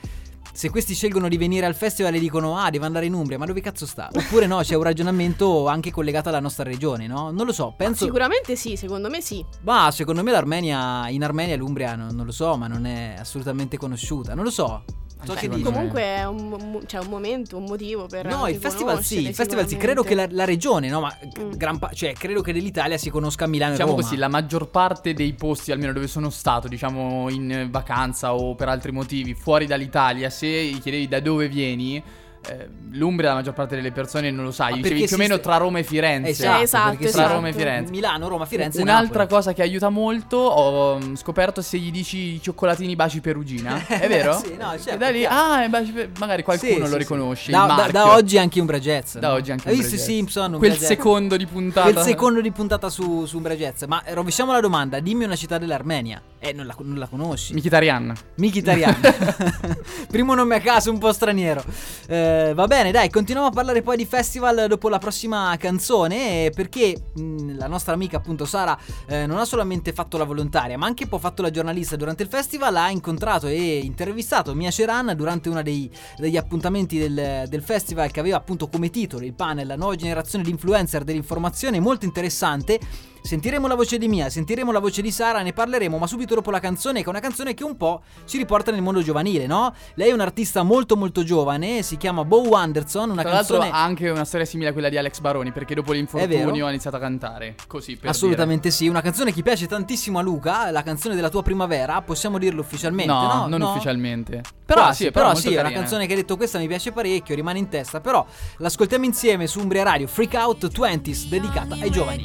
[0.52, 3.46] se questi scelgono di venire al festival e dicono ah, devo andare in Umbria, ma
[3.46, 4.10] dove cazzo sta?
[4.14, 7.32] Oppure no, c'è un ragionamento anche collegato alla nostra regione, no?
[7.32, 8.06] Non lo so, penso...
[8.06, 9.44] Sicuramente sì, secondo me sì.
[9.62, 13.78] Ma secondo me l'Armenia, in Armenia l'Umbria non, non lo so, ma non è assolutamente
[13.78, 14.36] conosciuta.
[14.36, 14.84] Non lo so.
[15.26, 15.64] So Beh, dici.
[15.64, 18.26] me- Comunque è un, cioè, un momento, un motivo per.
[18.26, 21.16] No, il festival sì, il festival sì, credo che la, la regione, no, ma
[21.56, 24.04] gran pa- cioè credo che dell'Italia si conosca Milano Diciamo e Roma.
[24.04, 28.68] così, la maggior parte dei posti, almeno dove sono stato, diciamo in vacanza o per
[28.68, 32.02] altri motivi, fuori dall'Italia, se gli chiedevi da dove vieni,
[32.48, 34.66] eh, l'Umbria la maggior parte delle persone non lo sa.
[34.66, 36.30] Perché dicevi più o meno tra Roma e Firenze.
[36.32, 37.24] Esatto, Esatto, esatto.
[37.26, 37.92] Tra Roma e Firenze.
[37.92, 39.36] Milano, Roma, Firenze Un'altra Napoli.
[39.38, 43.86] cosa che aiuta molto, ho mm, scoperto se gli dici cioccolatini baci perugina.
[43.88, 44.32] È vero?
[44.44, 47.44] Sì, no, certo, E da lì, ah, per- magari qualcuno Sì, lo sì, riconosce.
[47.46, 47.52] sì.
[47.52, 49.18] Da, da- da oggi anche Umbra Jazz.
[49.18, 50.06] Da oggi anche Hai visto Jazz.
[50.06, 50.54] Simpson?
[50.54, 50.86] Umbra Quel Jazz?
[50.88, 51.92] secondo di puntata.
[51.92, 53.84] Quel secondo di puntata su, su Umbra Jazz.
[53.84, 56.22] Ma rovesciamo la domanda: dimmi una città dell'Armenia.
[56.40, 57.54] Eh, non la, non la conosci.
[57.54, 58.14] Mkhitaryan.
[58.36, 59.00] Mkhitaryan.
[60.12, 61.64] Primo nome a caso, un po' straniero.
[62.08, 66.46] Eh, va bene, dai, continuiamo a parlare poi di festival dopo la prossima canzone.
[66.46, 70.78] eh, Perché mh, la nostra amica, appunto, Sara, eh, non ha solamente fatto la volontaria,
[70.78, 72.76] ma anche poi fatto la giornalista durante il festival.
[72.76, 78.20] Ha incontrato e intervistato Mia Ceran durante uno dei- degli appuntamenti del, del festival che
[78.20, 82.80] aveva appunto come titolo il panel La nuova generazione di influencer dell'informazione, molto interessante.
[83.26, 86.52] Sentiremo la voce di Mia, sentiremo la voce di Sara, ne parleremo, ma subito dopo
[86.52, 89.74] la canzone, che è una canzone che un po' ci riporta nel mondo giovanile, no?
[89.94, 93.78] Lei è un'artista molto molto giovane, si chiama Bo Anderson, una Tra l'altro canzone...
[93.78, 96.98] ha anche una storia simile a quella di Alex Baroni, perché dopo l'infortunio ha iniziato
[96.98, 97.56] a cantare.
[97.66, 101.44] Così per Assolutamente sì, una canzone che piace tantissimo a Luca, la canzone della tua
[101.44, 103.26] primavera, possiamo dirlo ufficialmente, dire.
[103.26, 103.34] no?
[103.34, 103.72] No, non No?
[103.72, 104.42] ufficialmente.
[104.66, 106.92] Però Quasi, sì, però, molto sì, è una canzone che hai detto questa mi piace
[106.92, 108.26] parecchio, rimane in testa, però
[108.58, 112.24] l'ascoltiamo insieme su Umbria Radio Freak Out 20s dedicata ai giovani.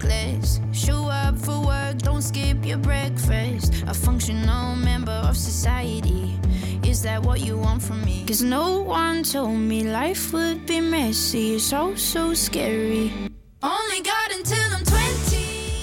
[0.88, 3.84] Show up for work, don't skip your breakfast.
[3.86, 6.40] A functional member of society.
[6.82, 8.24] Is that what you want from me?
[8.26, 11.56] Cause no one told me life would be messy.
[11.56, 13.27] It's all so scary.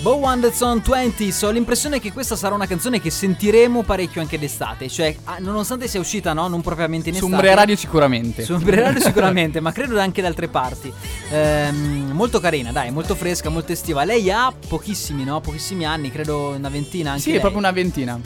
[0.05, 4.87] Bo Anderson 20s, ho l'impressione che questa sarà una canzone che sentiremo parecchio anche d'estate,
[4.87, 7.33] cioè ah, nonostante sia uscita no, non propriamente in Su estate.
[7.41, 8.43] Umbria Radio sicuramente.
[8.43, 10.93] Su Umbria Radio sicuramente, ma credo anche da altre parti.
[11.31, 14.03] Ehm, molto carina, dai, molto fresca, molto estiva.
[14.03, 15.41] Lei ha pochissimi, no?
[15.41, 17.39] Pochissimi anni, credo una ventina anche Sì, è lei.
[17.41, 18.19] proprio una ventina.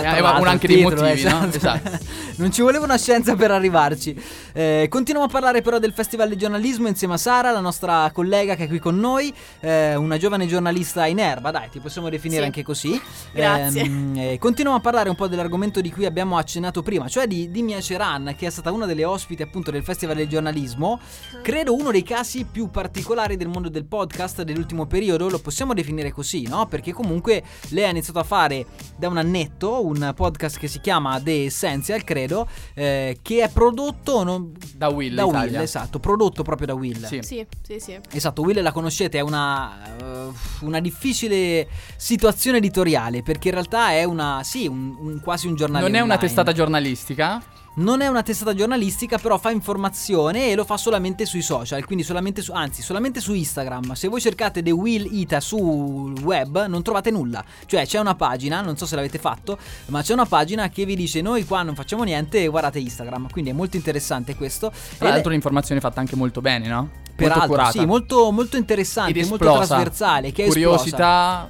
[0.00, 1.44] Eh, l'altro, uno anche il dei titolo, motivi, no?
[1.46, 1.56] esatto.
[1.56, 2.04] Esatto.
[2.36, 4.20] non ci voleva una scienza per arrivarci.
[4.52, 8.54] Eh, continuiamo a parlare però del Festival di giornalismo insieme a Sara, la nostra collega
[8.54, 12.40] che è qui con noi, eh, una giovane giornalista in erba, dai, ti possiamo definire
[12.40, 12.46] Sì.
[12.46, 13.00] anche così.
[13.32, 13.82] Grazie.
[13.82, 17.50] Ehm, eh, continuiamo a parlare un po' dell'argomento di cui abbiamo accennato prima, cioè di,
[17.50, 21.00] di Mia Ceran, che è stata una delle ospiti appunto del Festival del giornalismo.
[21.42, 26.10] Credo uno dei casi più particolari del mondo del podcast dell'ultimo periodo, lo possiamo definire
[26.12, 26.66] così, no?
[26.66, 31.20] Perché comunque lei ha iniziato a fare da un annetto un podcast che si chiama
[31.20, 36.66] The Essential, credo, eh, che è prodotto non- Da Will da Will, esatto, prodotto proprio
[36.68, 37.04] da Will.
[37.06, 37.20] Sì.
[37.22, 37.98] Sì, sì, sì.
[38.12, 41.66] Esatto, Will la conoscete, è una, eh, una difficile
[41.96, 45.84] situazione editoriale perché in realtà è una, sì, un, un- quasi un giornale.
[45.84, 46.20] Non è una online.
[46.20, 47.42] testata giornalistica.
[47.74, 52.04] Non è una testata giornalistica, però fa informazione e lo fa solamente sui social, quindi
[52.04, 53.94] solamente su, anzi, solamente su Instagram.
[53.94, 57.42] Se voi cercate The Will Ita sul web non trovate nulla.
[57.64, 59.56] Cioè c'è una pagina, non so se l'avete fatto,
[59.86, 63.30] ma c'è una pagina che vi dice noi qua non facciamo niente, guardate Instagram.
[63.30, 64.70] Quindi è molto interessante questo.
[64.98, 66.76] Tra è- l'altro l'informazione è fatta anche molto bene, no?
[66.78, 67.70] molto Peraltro, curata.
[67.70, 70.44] sì, molto, molto interessante, molto trasversale, che.
[70.44, 71.48] Curiosità.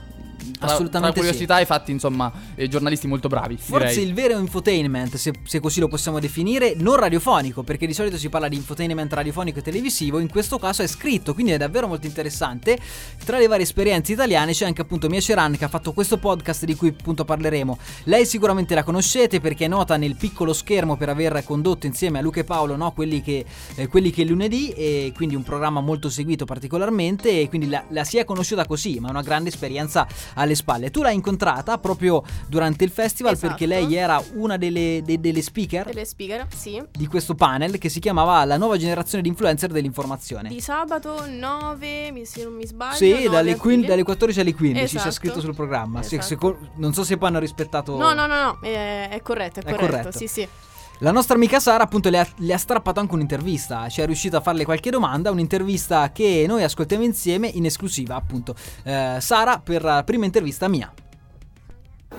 [0.58, 3.56] Tra, Assolutamente tra curiosità e fatti, insomma, eh, giornalisti molto bravi.
[3.56, 4.04] Forse direi.
[4.06, 8.28] il vero infotainment, se, se così lo possiamo definire, non radiofonico, perché di solito si
[8.28, 12.06] parla di infotainment radiofonico e televisivo, in questo caso è scritto, quindi è davvero molto
[12.06, 12.78] interessante.
[13.24, 16.64] Tra le varie esperienze italiane c'è anche appunto Mia Ceran che ha fatto questo podcast
[16.64, 17.78] di cui appunto parleremo.
[18.04, 22.22] Lei sicuramente la conoscete perché è nota nel piccolo schermo per aver condotto insieme a
[22.22, 25.80] Luca e Paolo no, quelli, che, eh, quelli che è lunedì e quindi un programma
[25.80, 29.48] molto seguito particolarmente e quindi la, la si è conosciuta così, ma è una grande
[29.48, 30.90] esperienza alle spalle.
[30.90, 33.48] Tu l'hai incontrata proprio durante il festival Esatto.
[33.48, 36.82] perché lei era una delle, de- delle speaker Delle speaker, sì.
[36.90, 40.48] di questo panel che si chiamava La nuova generazione di influencer dell'informazione.
[40.48, 42.96] Di sabato 9, mi- se non mi sbaglio.
[42.96, 43.56] Sì, 9 dalle.
[43.56, 45.10] 15 dalle 14 alle 15 c'è Esatto.
[45.14, 46.00] scritto sul programma.
[46.00, 46.22] Esatto.
[46.22, 47.96] seco- non so se poi hanno rispettato.
[47.96, 50.18] No, no, no, no, è, è corretto, è È corretto, corretto.
[50.18, 50.48] sì, sì.
[51.02, 54.36] La nostra amica Sara appunto le ha, le ha strappato anche un'intervista, ci è riuscita
[54.36, 58.54] a farle qualche domanda, un'intervista che noi ascoltiamo insieme in esclusiva appunto.
[58.84, 60.92] Eh, Sara per la prima intervista mia.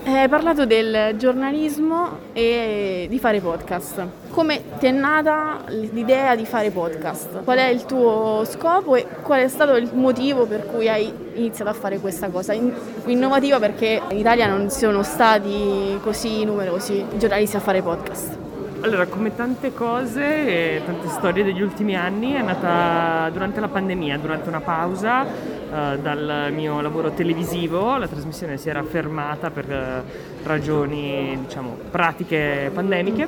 [0.04, 4.06] Hai parlato del giornalismo e di fare podcast.
[4.28, 7.42] Come ti è nata l'idea di fare podcast?
[7.42, 11.70] Qual è il tuo scopo e qual è stato il motivo per cui hai iniziato
[11.70, 12.52] a fare questa cosa?
[12.52, 12.70] In-
[13.06, 18.43] innovativa perché in Italia non sono stati così numerosi giornalisti a fare podcast.
[18.84, 24.18] Allora, come tante cose e tante storie degli ultimi anni, è nata durante la pandemia,
[24.18, 27.96] durante una pausa eh, dal mio lavoro televisivo.
[27.96, 30.02] La trasmissione si era fermata per eh,
[30.42, 33.26] ragioni, diciamo, pratiche pandemiche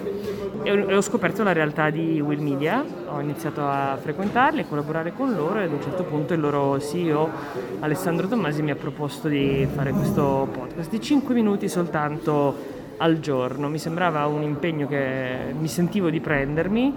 [0.63, 2.85] e ho, scoperto la realtà di Will Media.
[3.09, 6.79] Ho iniziato a frequentarli, a collaborare con loro e ad un certo punto il loro
[6.79, 7.31] CEO
[7.81, 13.69] Alessandro Tommasi mi ha proposto di fare questo podcast di 5 minuti soltanto al giorno.
[13.69, 16.95] Mi sembrava un impegno che mi sentivo di prendermi.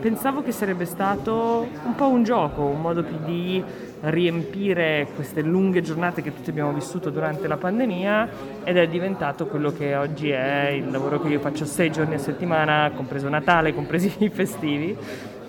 [0.00, 3.62] Pensavo che sarebbe stato un po' un gioco, un modo di
[4.00, 8.28] riempire queste lunghe giornate che tutti abbiamo vissuto durante la pandemia
[8.62, 12.18] ed è diventato quello che oggi è il lavoro che io faccio sei giorni a
[12.18, 14.96] settimana, compreso Natale, compresi i festivi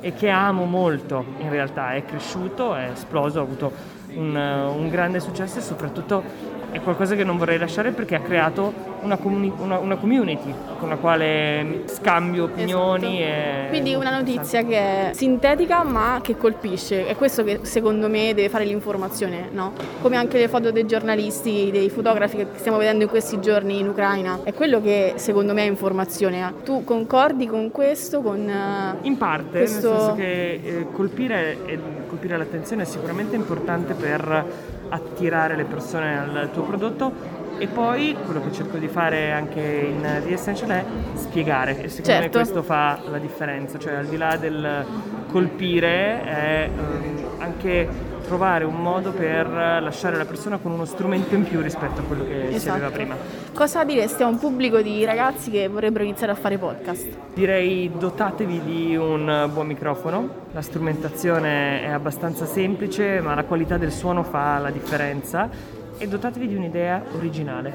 [0.01, 3.71] e che amo molto in realtà, è cresciuto, è esploso, ha avuto
[4.15, 6.23] un, un grande successo e soprattutto
[6.71, 10.89] è qualcosa che non vorrei lasciare perché ha creato una, comuni- una- una community con
[10.89, 13.65] la quale scambio opinioni e...
[13.69, 17.08] Quindi una notizia che è sintetica ma che colpisce.
[17.08, 19.73] È questo che secondo me deve fare l'informazione, no?
[20.01, 23.88] Come anche le foto dei giornalisti, dei fotografi che stiamo vedendo in questi giorni in
[23.88, 24.39] Ucraina.
[24.43, 26.53] È quello che secondo me è informazione.
[26.63, 28.21] Tu concordi con questo?
[28.21, 29.89] Con, eh, In parte, questo...
[29.89, 36.19] nel senso che eh, colpire, e colpire l'attenzione è sicuramente importante per attirare le persone
[36.19, 40.84] al tuo prodotto e poi quello che cerco di fare anche in The Essential è
[41.15, 42.38] spiegare e secondo Certo.
[42.38, 44.86] me questo fa la differenza, cioè al di là del
[45.30, 47.88] colpire è ehm, anche
[48.29, 52.23] trovare un modo per lasciare la persona con uno strumento in più rispetto a quello
[52.25, 52.75] che si Esatto.
[52.75, 53.15] aveva prima.
[53.55, 57.07] Cosa diresti a un pubblico di ragazzi che vorrebbero iniziare a fare podcast?
[57.33, 63.91] Direi dotatevi di un buon microfono, la strumentazione è abbastanza semplice ma la qualità del
[63.91, 65.49] suono fa la differenza
[65.97, 67.73] e dotatevi di un'idea originale.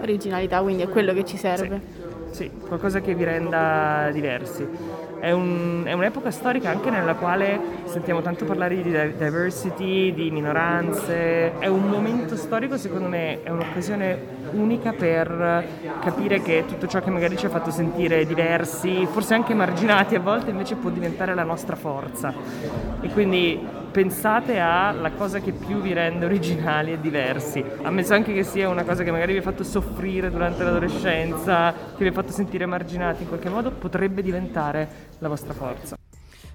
[0.00, 1.78] Originalità, quindi è quello che ci serve.
[2.30, 4.66] Sì, qualcosa che vi renda diversi.
[5.20, 10.30] È, un- è un'epoca storica anche nella quale sentiamo tanto parlare di di- diversity, di
[10.30, 11.58] minoranze.
[11.58, 15.64] È un momento storico, secondo me, è un'occasione unica per
[16.00, 20.20] capire che tutto ciò che magari ci ha fatto sentire diversi, forse anche marginati a
[20.20, 22.32] volte, invece può diventare la nostra forza.
[23.02, 27.64] E quindi pensate alla cosa che più vi rende originali e diversi.
[27.82, 32.02] Ammesso anche che sia una cosa che magari vi ha fatto soffrire durante l'adolescenza, che
[32.02, 35.96] vi ha fatto sentire marginati in qualche modo, potrebbe diventare la vostra forza.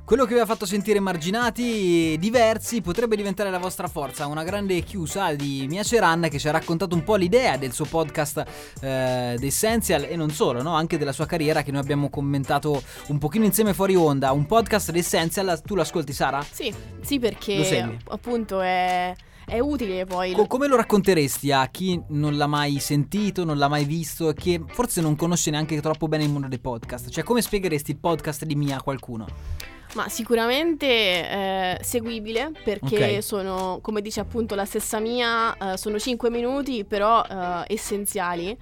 [0.06, 4.28] Quello che vi ha fatto sentire marginati, diversi, potrebbe diventare la vostra forza.
[4.28, 7.86] Una grande chiusa di Mia Ceran che ci ha raccontato un po' l'idea del suo
[7.86, 8.38] podcast
[8.82, 10.76] eh, The Essential e non solo, no?
[10.76, 14.32] anche della sua carriera che noi abbiamo commentato un pochino insieme fuori onda.
[14.32, 16.46] Un podcast The Essential, tu lo ascolti Sara?
[16.52, 19.12] Sì, sì perché appunto è,
[19.44, 20.34] è utile poi.
[20.34, 24.36] Co- come lo racconteresti a chi non l'ha mai sentito, non l'ha mai visto e
[24.36, 27.10] che forse non conosce neanche troppo bene il mondo dei podcast?
[27.10, 29.74] Cioè come spiegheresti il podcast di Mia a qualcuno?
[29.96, 33.24] Ma sicuramente eh, seguibile perché Ok.
[33.24, 38.58] sono, come dice appunto la stessa mia, eh, sono 5 minuti però eh, essenziali.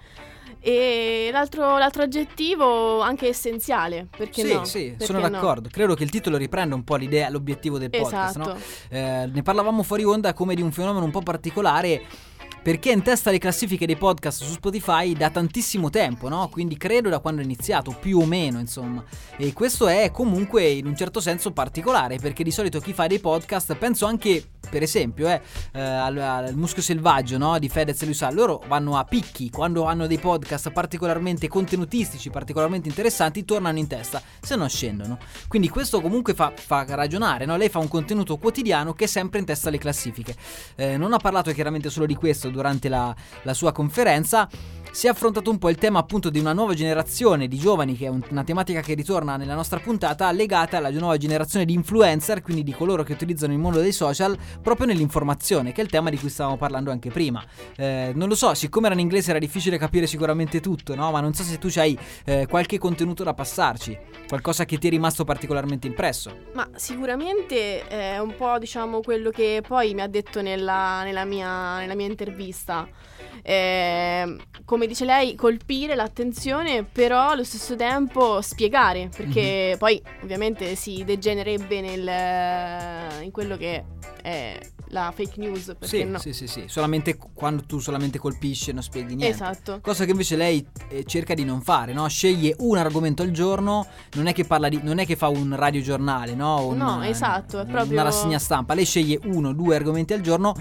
[0.66, 4.64] E l'altro, l'altro aggettivo anche essenziale, perché sì, no?
[4.64, 5.28] sì, Perché sono no?
[5.30, 5.68] d'accordo.
[5.70, 8.54] Credo che il titolo riprenda un po' l'idea, l'obiettivo del podcast, Esatto.
[8.54, 8.60] no?
[8.90, 12.04] Eh, ne parlavamo fuori onda come di un fenomeno un po' particolare.
[12.64, 16.48] Perché è in testa alle classifiche dei podcast su Spotify da tantissimo tempo, no?
[16.48, 19.04] Quindi credo da quando è iniziato, più o meno, insomma.
[19.36, 23.20] E questo è comunque in un certo senso particolare, perché di solito chi fa dei
[23.20, 25.42] podcast, penso anche, per esempio, eh,
[25.74, 27.60] eh, al, al Muschio Selvaggio, no?
[27.60, 32.88] Di Fedez e Luisa, loro vanno a picchi, quando hanno dei podcast particolarmente contenutistici, particolarmente
[32.88, 35.18] interessanti, tornano in testa, se no scendono.
[35.50, 37.58] Quindi questo comunque fa, fa ragionare, no?
[37.58, 40.34] Lei fa un contenuto quotidiano che è sempre in testa alle classifiche.
[40.76, 43.14] Eh, non ha parlato chiaramente solo di questo durante la,
[43.44, 44.48] la sua conferenza.
[44.94, 48.06] Si è affrontato un po' il tema appunto di una nuova generazione di giovani, che
[48.06, 52.44] è un- una tematica che ritorna nella nostra puntata, legata alla nuova generazione di influencer,
[52.44, 56.12] quindi di coloro che utilizzano il mondo dei social proprio nell'informazione, che è il tema
[56.12, 57.44] di cui stavamo parlando anche prima.
[57.76, 61.10] Eh, non lo so, siccome era in inglese era difficile capire sicuramente tutto, no?
[61.10, 64.90] Ma non so se tu hai eh, qualche contenuto da passarci, qualcosa che ti è
[64.92, 66.38] rimasto particolarmente impresso.
[66.54, 71.80] Ma sicuramente è un po' diciamo quello che poi mi ha detto nella, nella mia,
[71.80, 72.88] nella mia intervista.
[73.42, 81.04] Eh, come dice lei, colpire l'attenzione, però allo stesso tempo spiegare, perché poi ovviamente si
[81.04, 83.84] degenererebbe nel, in quello che
[84.22, 84.60] è
[84.94, 85.76] la fake news.
[85.80, 86.20] Sì, no?
[86.20, 89.36] sì, sì, sì, solamente quando tu solamente colpisci e non spieghi niente.
[89.36, 89.80] Esatto.
[89.82, 92.08] Cosa che invece lei eh, cerca di non fare, no?
[92.08, 95.56] Sceglie un argomento al giorno, non è che parla di non è che fa un
[95.56, 96.68] radiogiornale, no?
[96.68, 98.74] Un- No, esatto, è proprio- una rassegna stampa.
[98.76, 100.54] Lei sceglie uno, due argomenti al giorno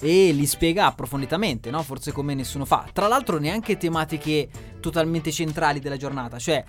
[0.00, 1.82] e li spiega approfonditamente, no?
[1.82, 2.86] Forse come nessuno fa.
[2.92, 4.48] Tra l'altro neanche tematiche
[4.80, 6.64] totalmente centrali della giornata, cioè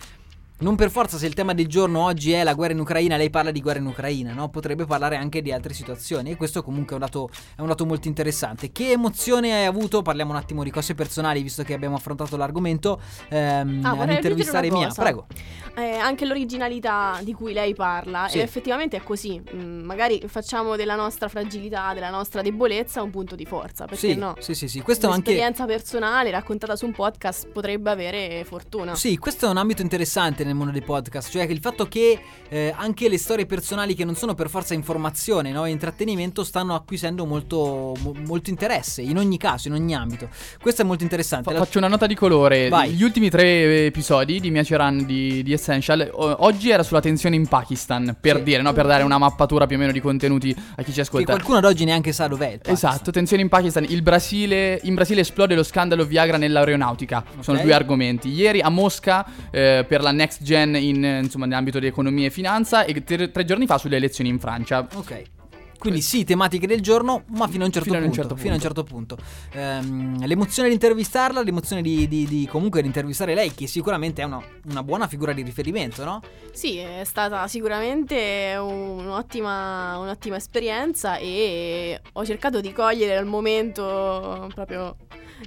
[0.59, 3.29] non per forza se il tema del giorno oggi è la guerra in Ucraina, lei
[3.29, 4.49] parla di guerra in Ucraina, no?
[4.49, 7.85] Potrebbe parlare anche di altre situazioni e questo comunque è un dato, è un dato
[7.85, 8.71] molto interessante.
[8.71, 10.01] Che emozione hai avuto?
[10.01, 12.99] Parliamo un attimo di cose personali visto che abbiamo affrontato l'argomento.
[13.29, 15.27] Ehm, Ah, ad intervistare Mia, prego.
[15.75, 18.39] Eh, anche l'originalità di cui lei parla, Sì.
[18.39, 19.39] effettivamente è così.
[19.53, 23.85] Mm, magari facciamo della nostra fragilità, della nostra debolezza un punto di forza.
[23.85, 24.35] Perché Sì, no?
[24.39, 28.95] sì, sì, sì, questo è anche Un'esperienza personale raccontata su un podcast potrebbe avere fortuna.
[28.95, 32.19] Sì, questo è un ambito interessante nel mondo dei podcast, cioè il fatto che
[32.49, 36.73] eh, anche le storie personali che non sono per forza informazione no, e intrattenimento stanno
[36.75, 40.29] acquisendo molto, mo- molto interesse, in ogni caso, in ogni ambito.
[40.61, 41.45] Questo è molto interessante.
[41.51, 42.69] Fa- La- faccio una nota di colore.
[42.69, 42.91] Vai.
[42.93, 47.35] Gli ultimi tre episodi di Mia Ceran di, di Essential o- oggi era sulla tensione
[47.35, 48.43] in Pakistan, per Sì.
[48.43, 48.73] dire, no?
[48.73, 51.33] per dare una mappatura più o meno di contenuti a chi ci che ascolta.
[51.33, 52.91] qualcuno ad oggi neanche sa dov'è il Pakistan.
[52.91, 53.83] Esatto, tensione in Pakistan.
[53.87, 57.23] Il Brasile, in Brasile esplode lo scandalo Viagra nell'aeronautica.
[57.41, 57.63] Sono Ok.
[57.63, 58.29] due argomenti.
[58.29, 62.29] Ieri a Mosca eh, per la next gen in, eh, insomma, nell'ambito di economia e
[62.29, 64.88] finanza e tre, tre giorni fa sulle elezioni in Francia.
[64.93, 65.23] Ok.
[65.77, 68.27] Quindi sì, tematiche del giorno, ma fino a un certo Fino ad un punto.
[68.27, 69.17] certo Fino a un certo punto.
[69.51, 74.25] Ehm, l'emozione di intervistarla, l'emozione di, di- di comunque di intervistare lei, che sicuramente è
[74.25, 76.21] una, una buona figura di riferimento, no?
[76.51, 84.95] Sì, è stata sicuramente un'ottima, un'ottima esperienza e ho cercato di cogliere al momento proprio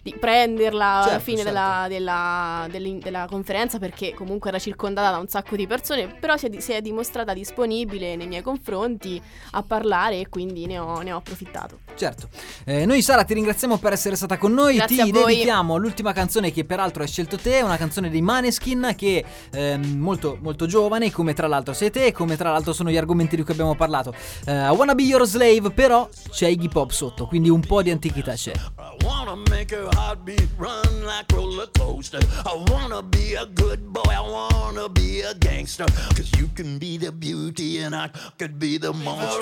[0.03, 1.53] di prenderla alla Certo, fine certo.
[1.53, 6.47] della, della- della conferenza perché comunque era circondata da un sacco di persone, però si
[6.47, 9.20] è, si è dimostrata disponibile nei miei confronti
[9.53, 11.78] a parlare e quindi ne ho, ne ho approfittato.
[11.97, 12.28] Certo.
[12.64, 14.76] Eh, noi Sara ti ringraziamo per essere stata con noi.
[14.76, 18.95] Grazie ti a dedichiamo l'ultima canzone che peraltro hai scelto te, una canzone dei Maneskin
[18.97, 22.91] che è ehm, molto molto giovane, come tra l'altro sei te, come tra l'altro sono
[22.91, 24.14] gli argomenti di cui abbiamo parlato.
[24.47, 27.91] Eh, I wanna be your slave, però c'è Iggy Pop sotto, quindi un po' di
[27.91, 28.53] antichità c'è.
[28.53, 32.20] I wanna make her heartbeat run like roller coaster.
[32.45, 34.11] I wanna be a good boy.
[34.11, 35.87] I wanna be a gangster.
[36.14, 39.41] Cause you can be the beauty and I could be the monster.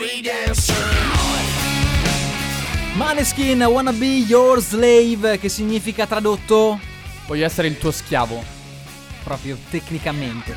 [2.97, 6.79] Maneskin, I wanna be your slave, che significa tradotto
[7.27, 8.43] Voglio essere il tuo schiavo.
[9.23, 10.57] proprio tecnicamente.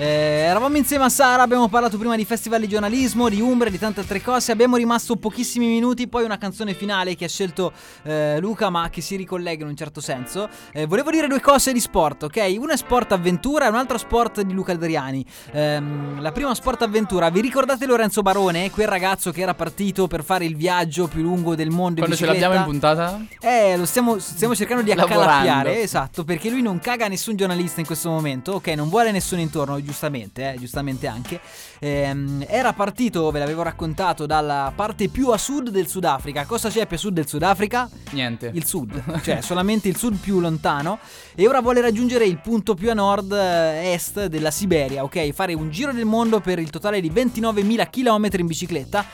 [0.00, 3.80] Eh, eravamo insieme a Sara, abbiamo parlato prima di festival di giornalismo, di Umbria, di
[3.80, 4.52] tante altre cose.
[4.52, 7.72] Abbiamo rimasto pochissimi minuti, poi una canzone finale che ha scelto
[8.04, 10.48] eh, Luca, ma che si ricollega in un certo senso.
[10.70, 12.54] Eh, volevo dire due cose di sport, ok?
[12.60, 15.26] Una è sport avventura e un altro sport di Luca Adriani.
[15.50, 20.22] Ehm, la prima sport avventura, vi ricordate Lorenzo Barone, quel ragazzo che era partito per
[20.22, 23.20] fare il viaggio più lungo del mondo Quando ce l'abbiamo in puntata?
[23.40, 27.86] Eh, lo stiamo, stiamo cercando di accalappiare, esatto, perché lui non caga nessun giornalista in
[27.86, 31.40] questo momento, ok, non vuole nessuno intorno, giustamente, eh, giustamente anche.
[31.78, 36.44] Ehm, era partito, ve l'avevo raccontato, dalla parte più a sud del Sudafrica.
[36.44, 37.88] Cosa c'è più a sud del Sudafrica?
[38.10, 38.50] Niente.
[38.52, 40.98] Il sud, cioè solamente il sud più lontano.
[41.34, 45.32] E ora vuole raggiungere il punto più a nord-est della Siberia, ok?
[45.32, 49.04] Fare un giro del mondo per il totale di 29.000 km in bicicletta.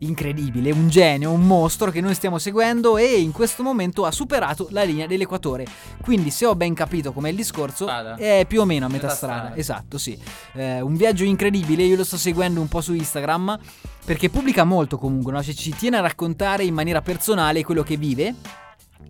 [0.00, 4.68] Incredibile, un genio, un mostro che noi stiamo seguendo e in questo momento ha superato
[4.70, 5.64] la linea dell'equatore.
[6.02, 8.14] Quindi, se ho ben capito com'è il discorso, Strada.
[8.16, 9.38] è più o meno a metà, Metà strada.
[9.38, 9.56] strada.
[9.56, 10.18] Esatto, sì.
[10.52, 13.58] Eh, un viaggio incredibile, io lo sto seguendo un po' su Instagram
[14.04, 15.42] perché pubblica molto comunque, no?
[15.42, 18.34] Cioè, ci tiene a raccontare in maniera personale quello che vive.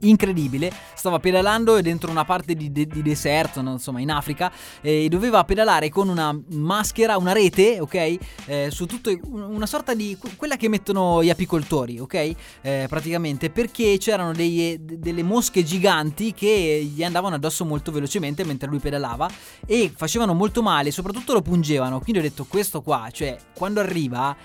[0.01, 5.45] Incredibile, stava pedalando dentro una parte di, de- di deserto, insomma in Africa, e doveva
[5.45, 8.19] pedalare con una maschera, una rete, ok?
[8.47, 12.15] Eh, su tutto una sorta di quella che mettono gli apicoltori, ok?
[12.61, 18.45] Eh, praticamente perché c'erano dei- de- delle mosche giganti che gli andavano addosso molto velocemente
[18.45, 19.29] mentre lui pedalava
[19.67, 22.01] e facevano molto male, soprattutto lo pungevano.
[22.01, 24.37] Quindi ho detto questo qua, cioè quando arriva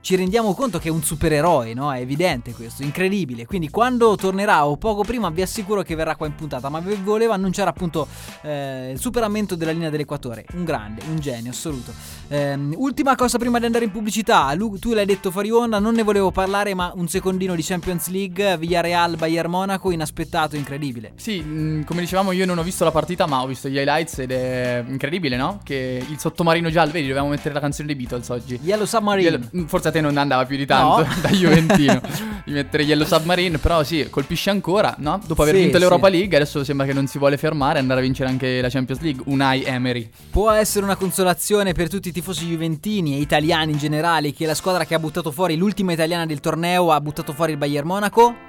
[0.00, 1.92] ci rendiamo conto che è un supereroe, no?
[1.92, 3.46] È evidente questo, incredibile.
[3.46, 6.94] Quindi quando tornerà o poco prima vi assicuro che verrà qua in puntata, ma vi
[6.94, 8.06] volevo annunciare appunto
[8.42, 10.46] eh, il superamento della linea dell'equatore.
[10.54, 11.92] Un grande, un genio assoluto.
[12.28, 15.94] Ehm, ultima cosa prima di andare in pubblicità, Lu- tu l'hai detto fuori onda, non
[15.94, 21.12] ne volevo parlare, ma un secondino di Champions League, Villarreal, Bayern Monaco, inaspettato, incredibile.
[21.16, 24.20] Sì, mh, come dicevamo io non ho visto la partita ma ho visto gli highlights
[24.20, 25.60] ed è incredibile, no?
[25.62, 28.58] Che il sottomarino giallo, vedi, dovevamo mettere la canzone dei Beatles oggi.
[28.62, 29.28] Yellow Submarine.
[29.28, 31.14] Yellow- mh, forse a te non andava più di tanto No.
[31.20, 32.00] da Juventino
[32.44, 35.20] di mettere Yellow Submarine, però sì, colpisce ancora, no?
[35.26, 36.12] Dopo aver Sì, vinto l'Europa sì.
[36.14, 39.02] League adesso sembra che non si vuole fermare e andare a vincere anche la Champions
[39.02, 40.08] League, Unai Emery.
[40.30, 44.54] Può essere una consolazione per tutti i tifosi juventini e italiani in generale che la
[44.54, 48.48] squadra che ha buttato fuori l'ultima italiana del torneo ha buttato fuori il Bayern Monaco?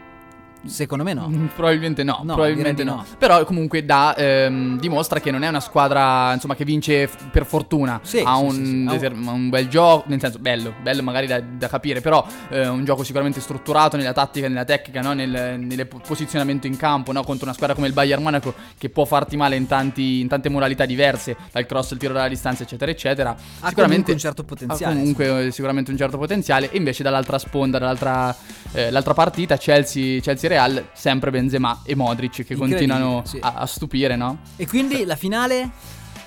[0.63, 1.27] Secondo me no.
[1.27, 2.95] Mm, Probabilmente no, No, probabilmente no.
[2.97, 3.05] no.
[3.17, 7.45] Però comunque dà, ehm, dimostra che non è una squadra insomma, che vince f- per
[7.45, 7.99] fortuna.
[8.03, 8.53] Sì, ha sì, un,
[8.99, 9.05] sì.
[9.05, 12.85] Ha un- bel gioco, nel senso bello, bello magari da, da capire, però eh, un
[12.85, 15.13] gioco sicuramente strutturato nella tattica, nella tecnica, no?
[15.13, 17.23] nel, nel po- posizionamento in campo, no?
[17.23, 20.49] contro una squadra come il Bayern Monaco che può farti male in, tanti- in tante
[20.49, 23.35] modalità diverse, dal cross, il tiro dalla distanza, eccetera, eccetera.
[23.61, 26.69] Ha comunque un certo potenziale, Ha comunque eh, sicuramente un certo potenziale.
[26.71, 28.35] E invece dall'altra sponda, dall'altra
[28.73, 30.19] eh, l'altra partita, Chelsea,
[30.51, 33.37] Chelsea-Real, sempre Benzema e Modric che continuano sì.
[33.41, 34.39] a, a stupire, no?
[34.57, 35.61] E quindi la finale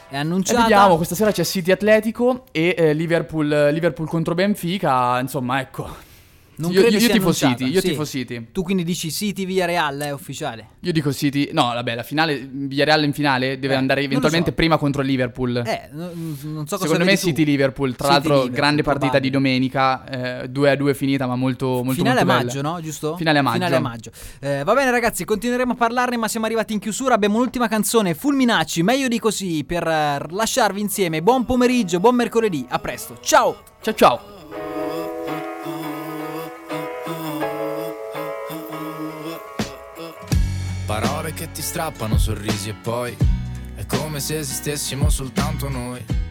[0.09, 0.63] è E annunciata.
[0.63, 6.13] vediamo, questa sera c'è City Atletico e eh, Liverpool, Liverpool contro Benfica, insomma, ecco.
[6.57, 7.89] Non io credi io sia tifo City, io sì.
[7.89, 8.47] tifo City.
[8.53, 10.69] Tu quindi dici City via Real è ufficiale.
[10.81, 11.51] Io dico City.
[11.53, 14.55] No, vabbè, la finale Villarreal in finale deve Eh, andare eventualmente so.
[14.57, 15.57] prima contro Liverpool.
[15.67, 17.17] Eh, no- non so cosa Secondo me.
[17.17, 19.69] City Liverpool, tra City l'altro Liverpool, grande partita di probabile.
[19.69, 22.75] domenica, 2 a 2 finita, ma molto molto Finale a molto maggio, bella.
[22.75, 22.81] no?
[22.81, 23.17] Giusto?
[23.17, 23.55] Finale a maggio.
[23.57, 24.11] Finale a maggio.
[24.41, 27.15] Eh, va bene, ragazzi, continueremo a parlarne, ma siamo arrivati in chiusura.
[27.15, 31.23] Abbiamo un'ultima canzone, Fulminacci, meglio di così, per eh, lasciarvi insieme.
[31.23, 32.65] Buon pomeriggio, buon mercoledì.
[32.69, 33.19] A presto.
[33.21, 33.57] Ciao.
[33.81, 34.34] Ciao ciao.
[41.45, 43.15] Che ti strappano sorrisi e poi
[43.75, 46.24] è come se esistessimo soltanto noi.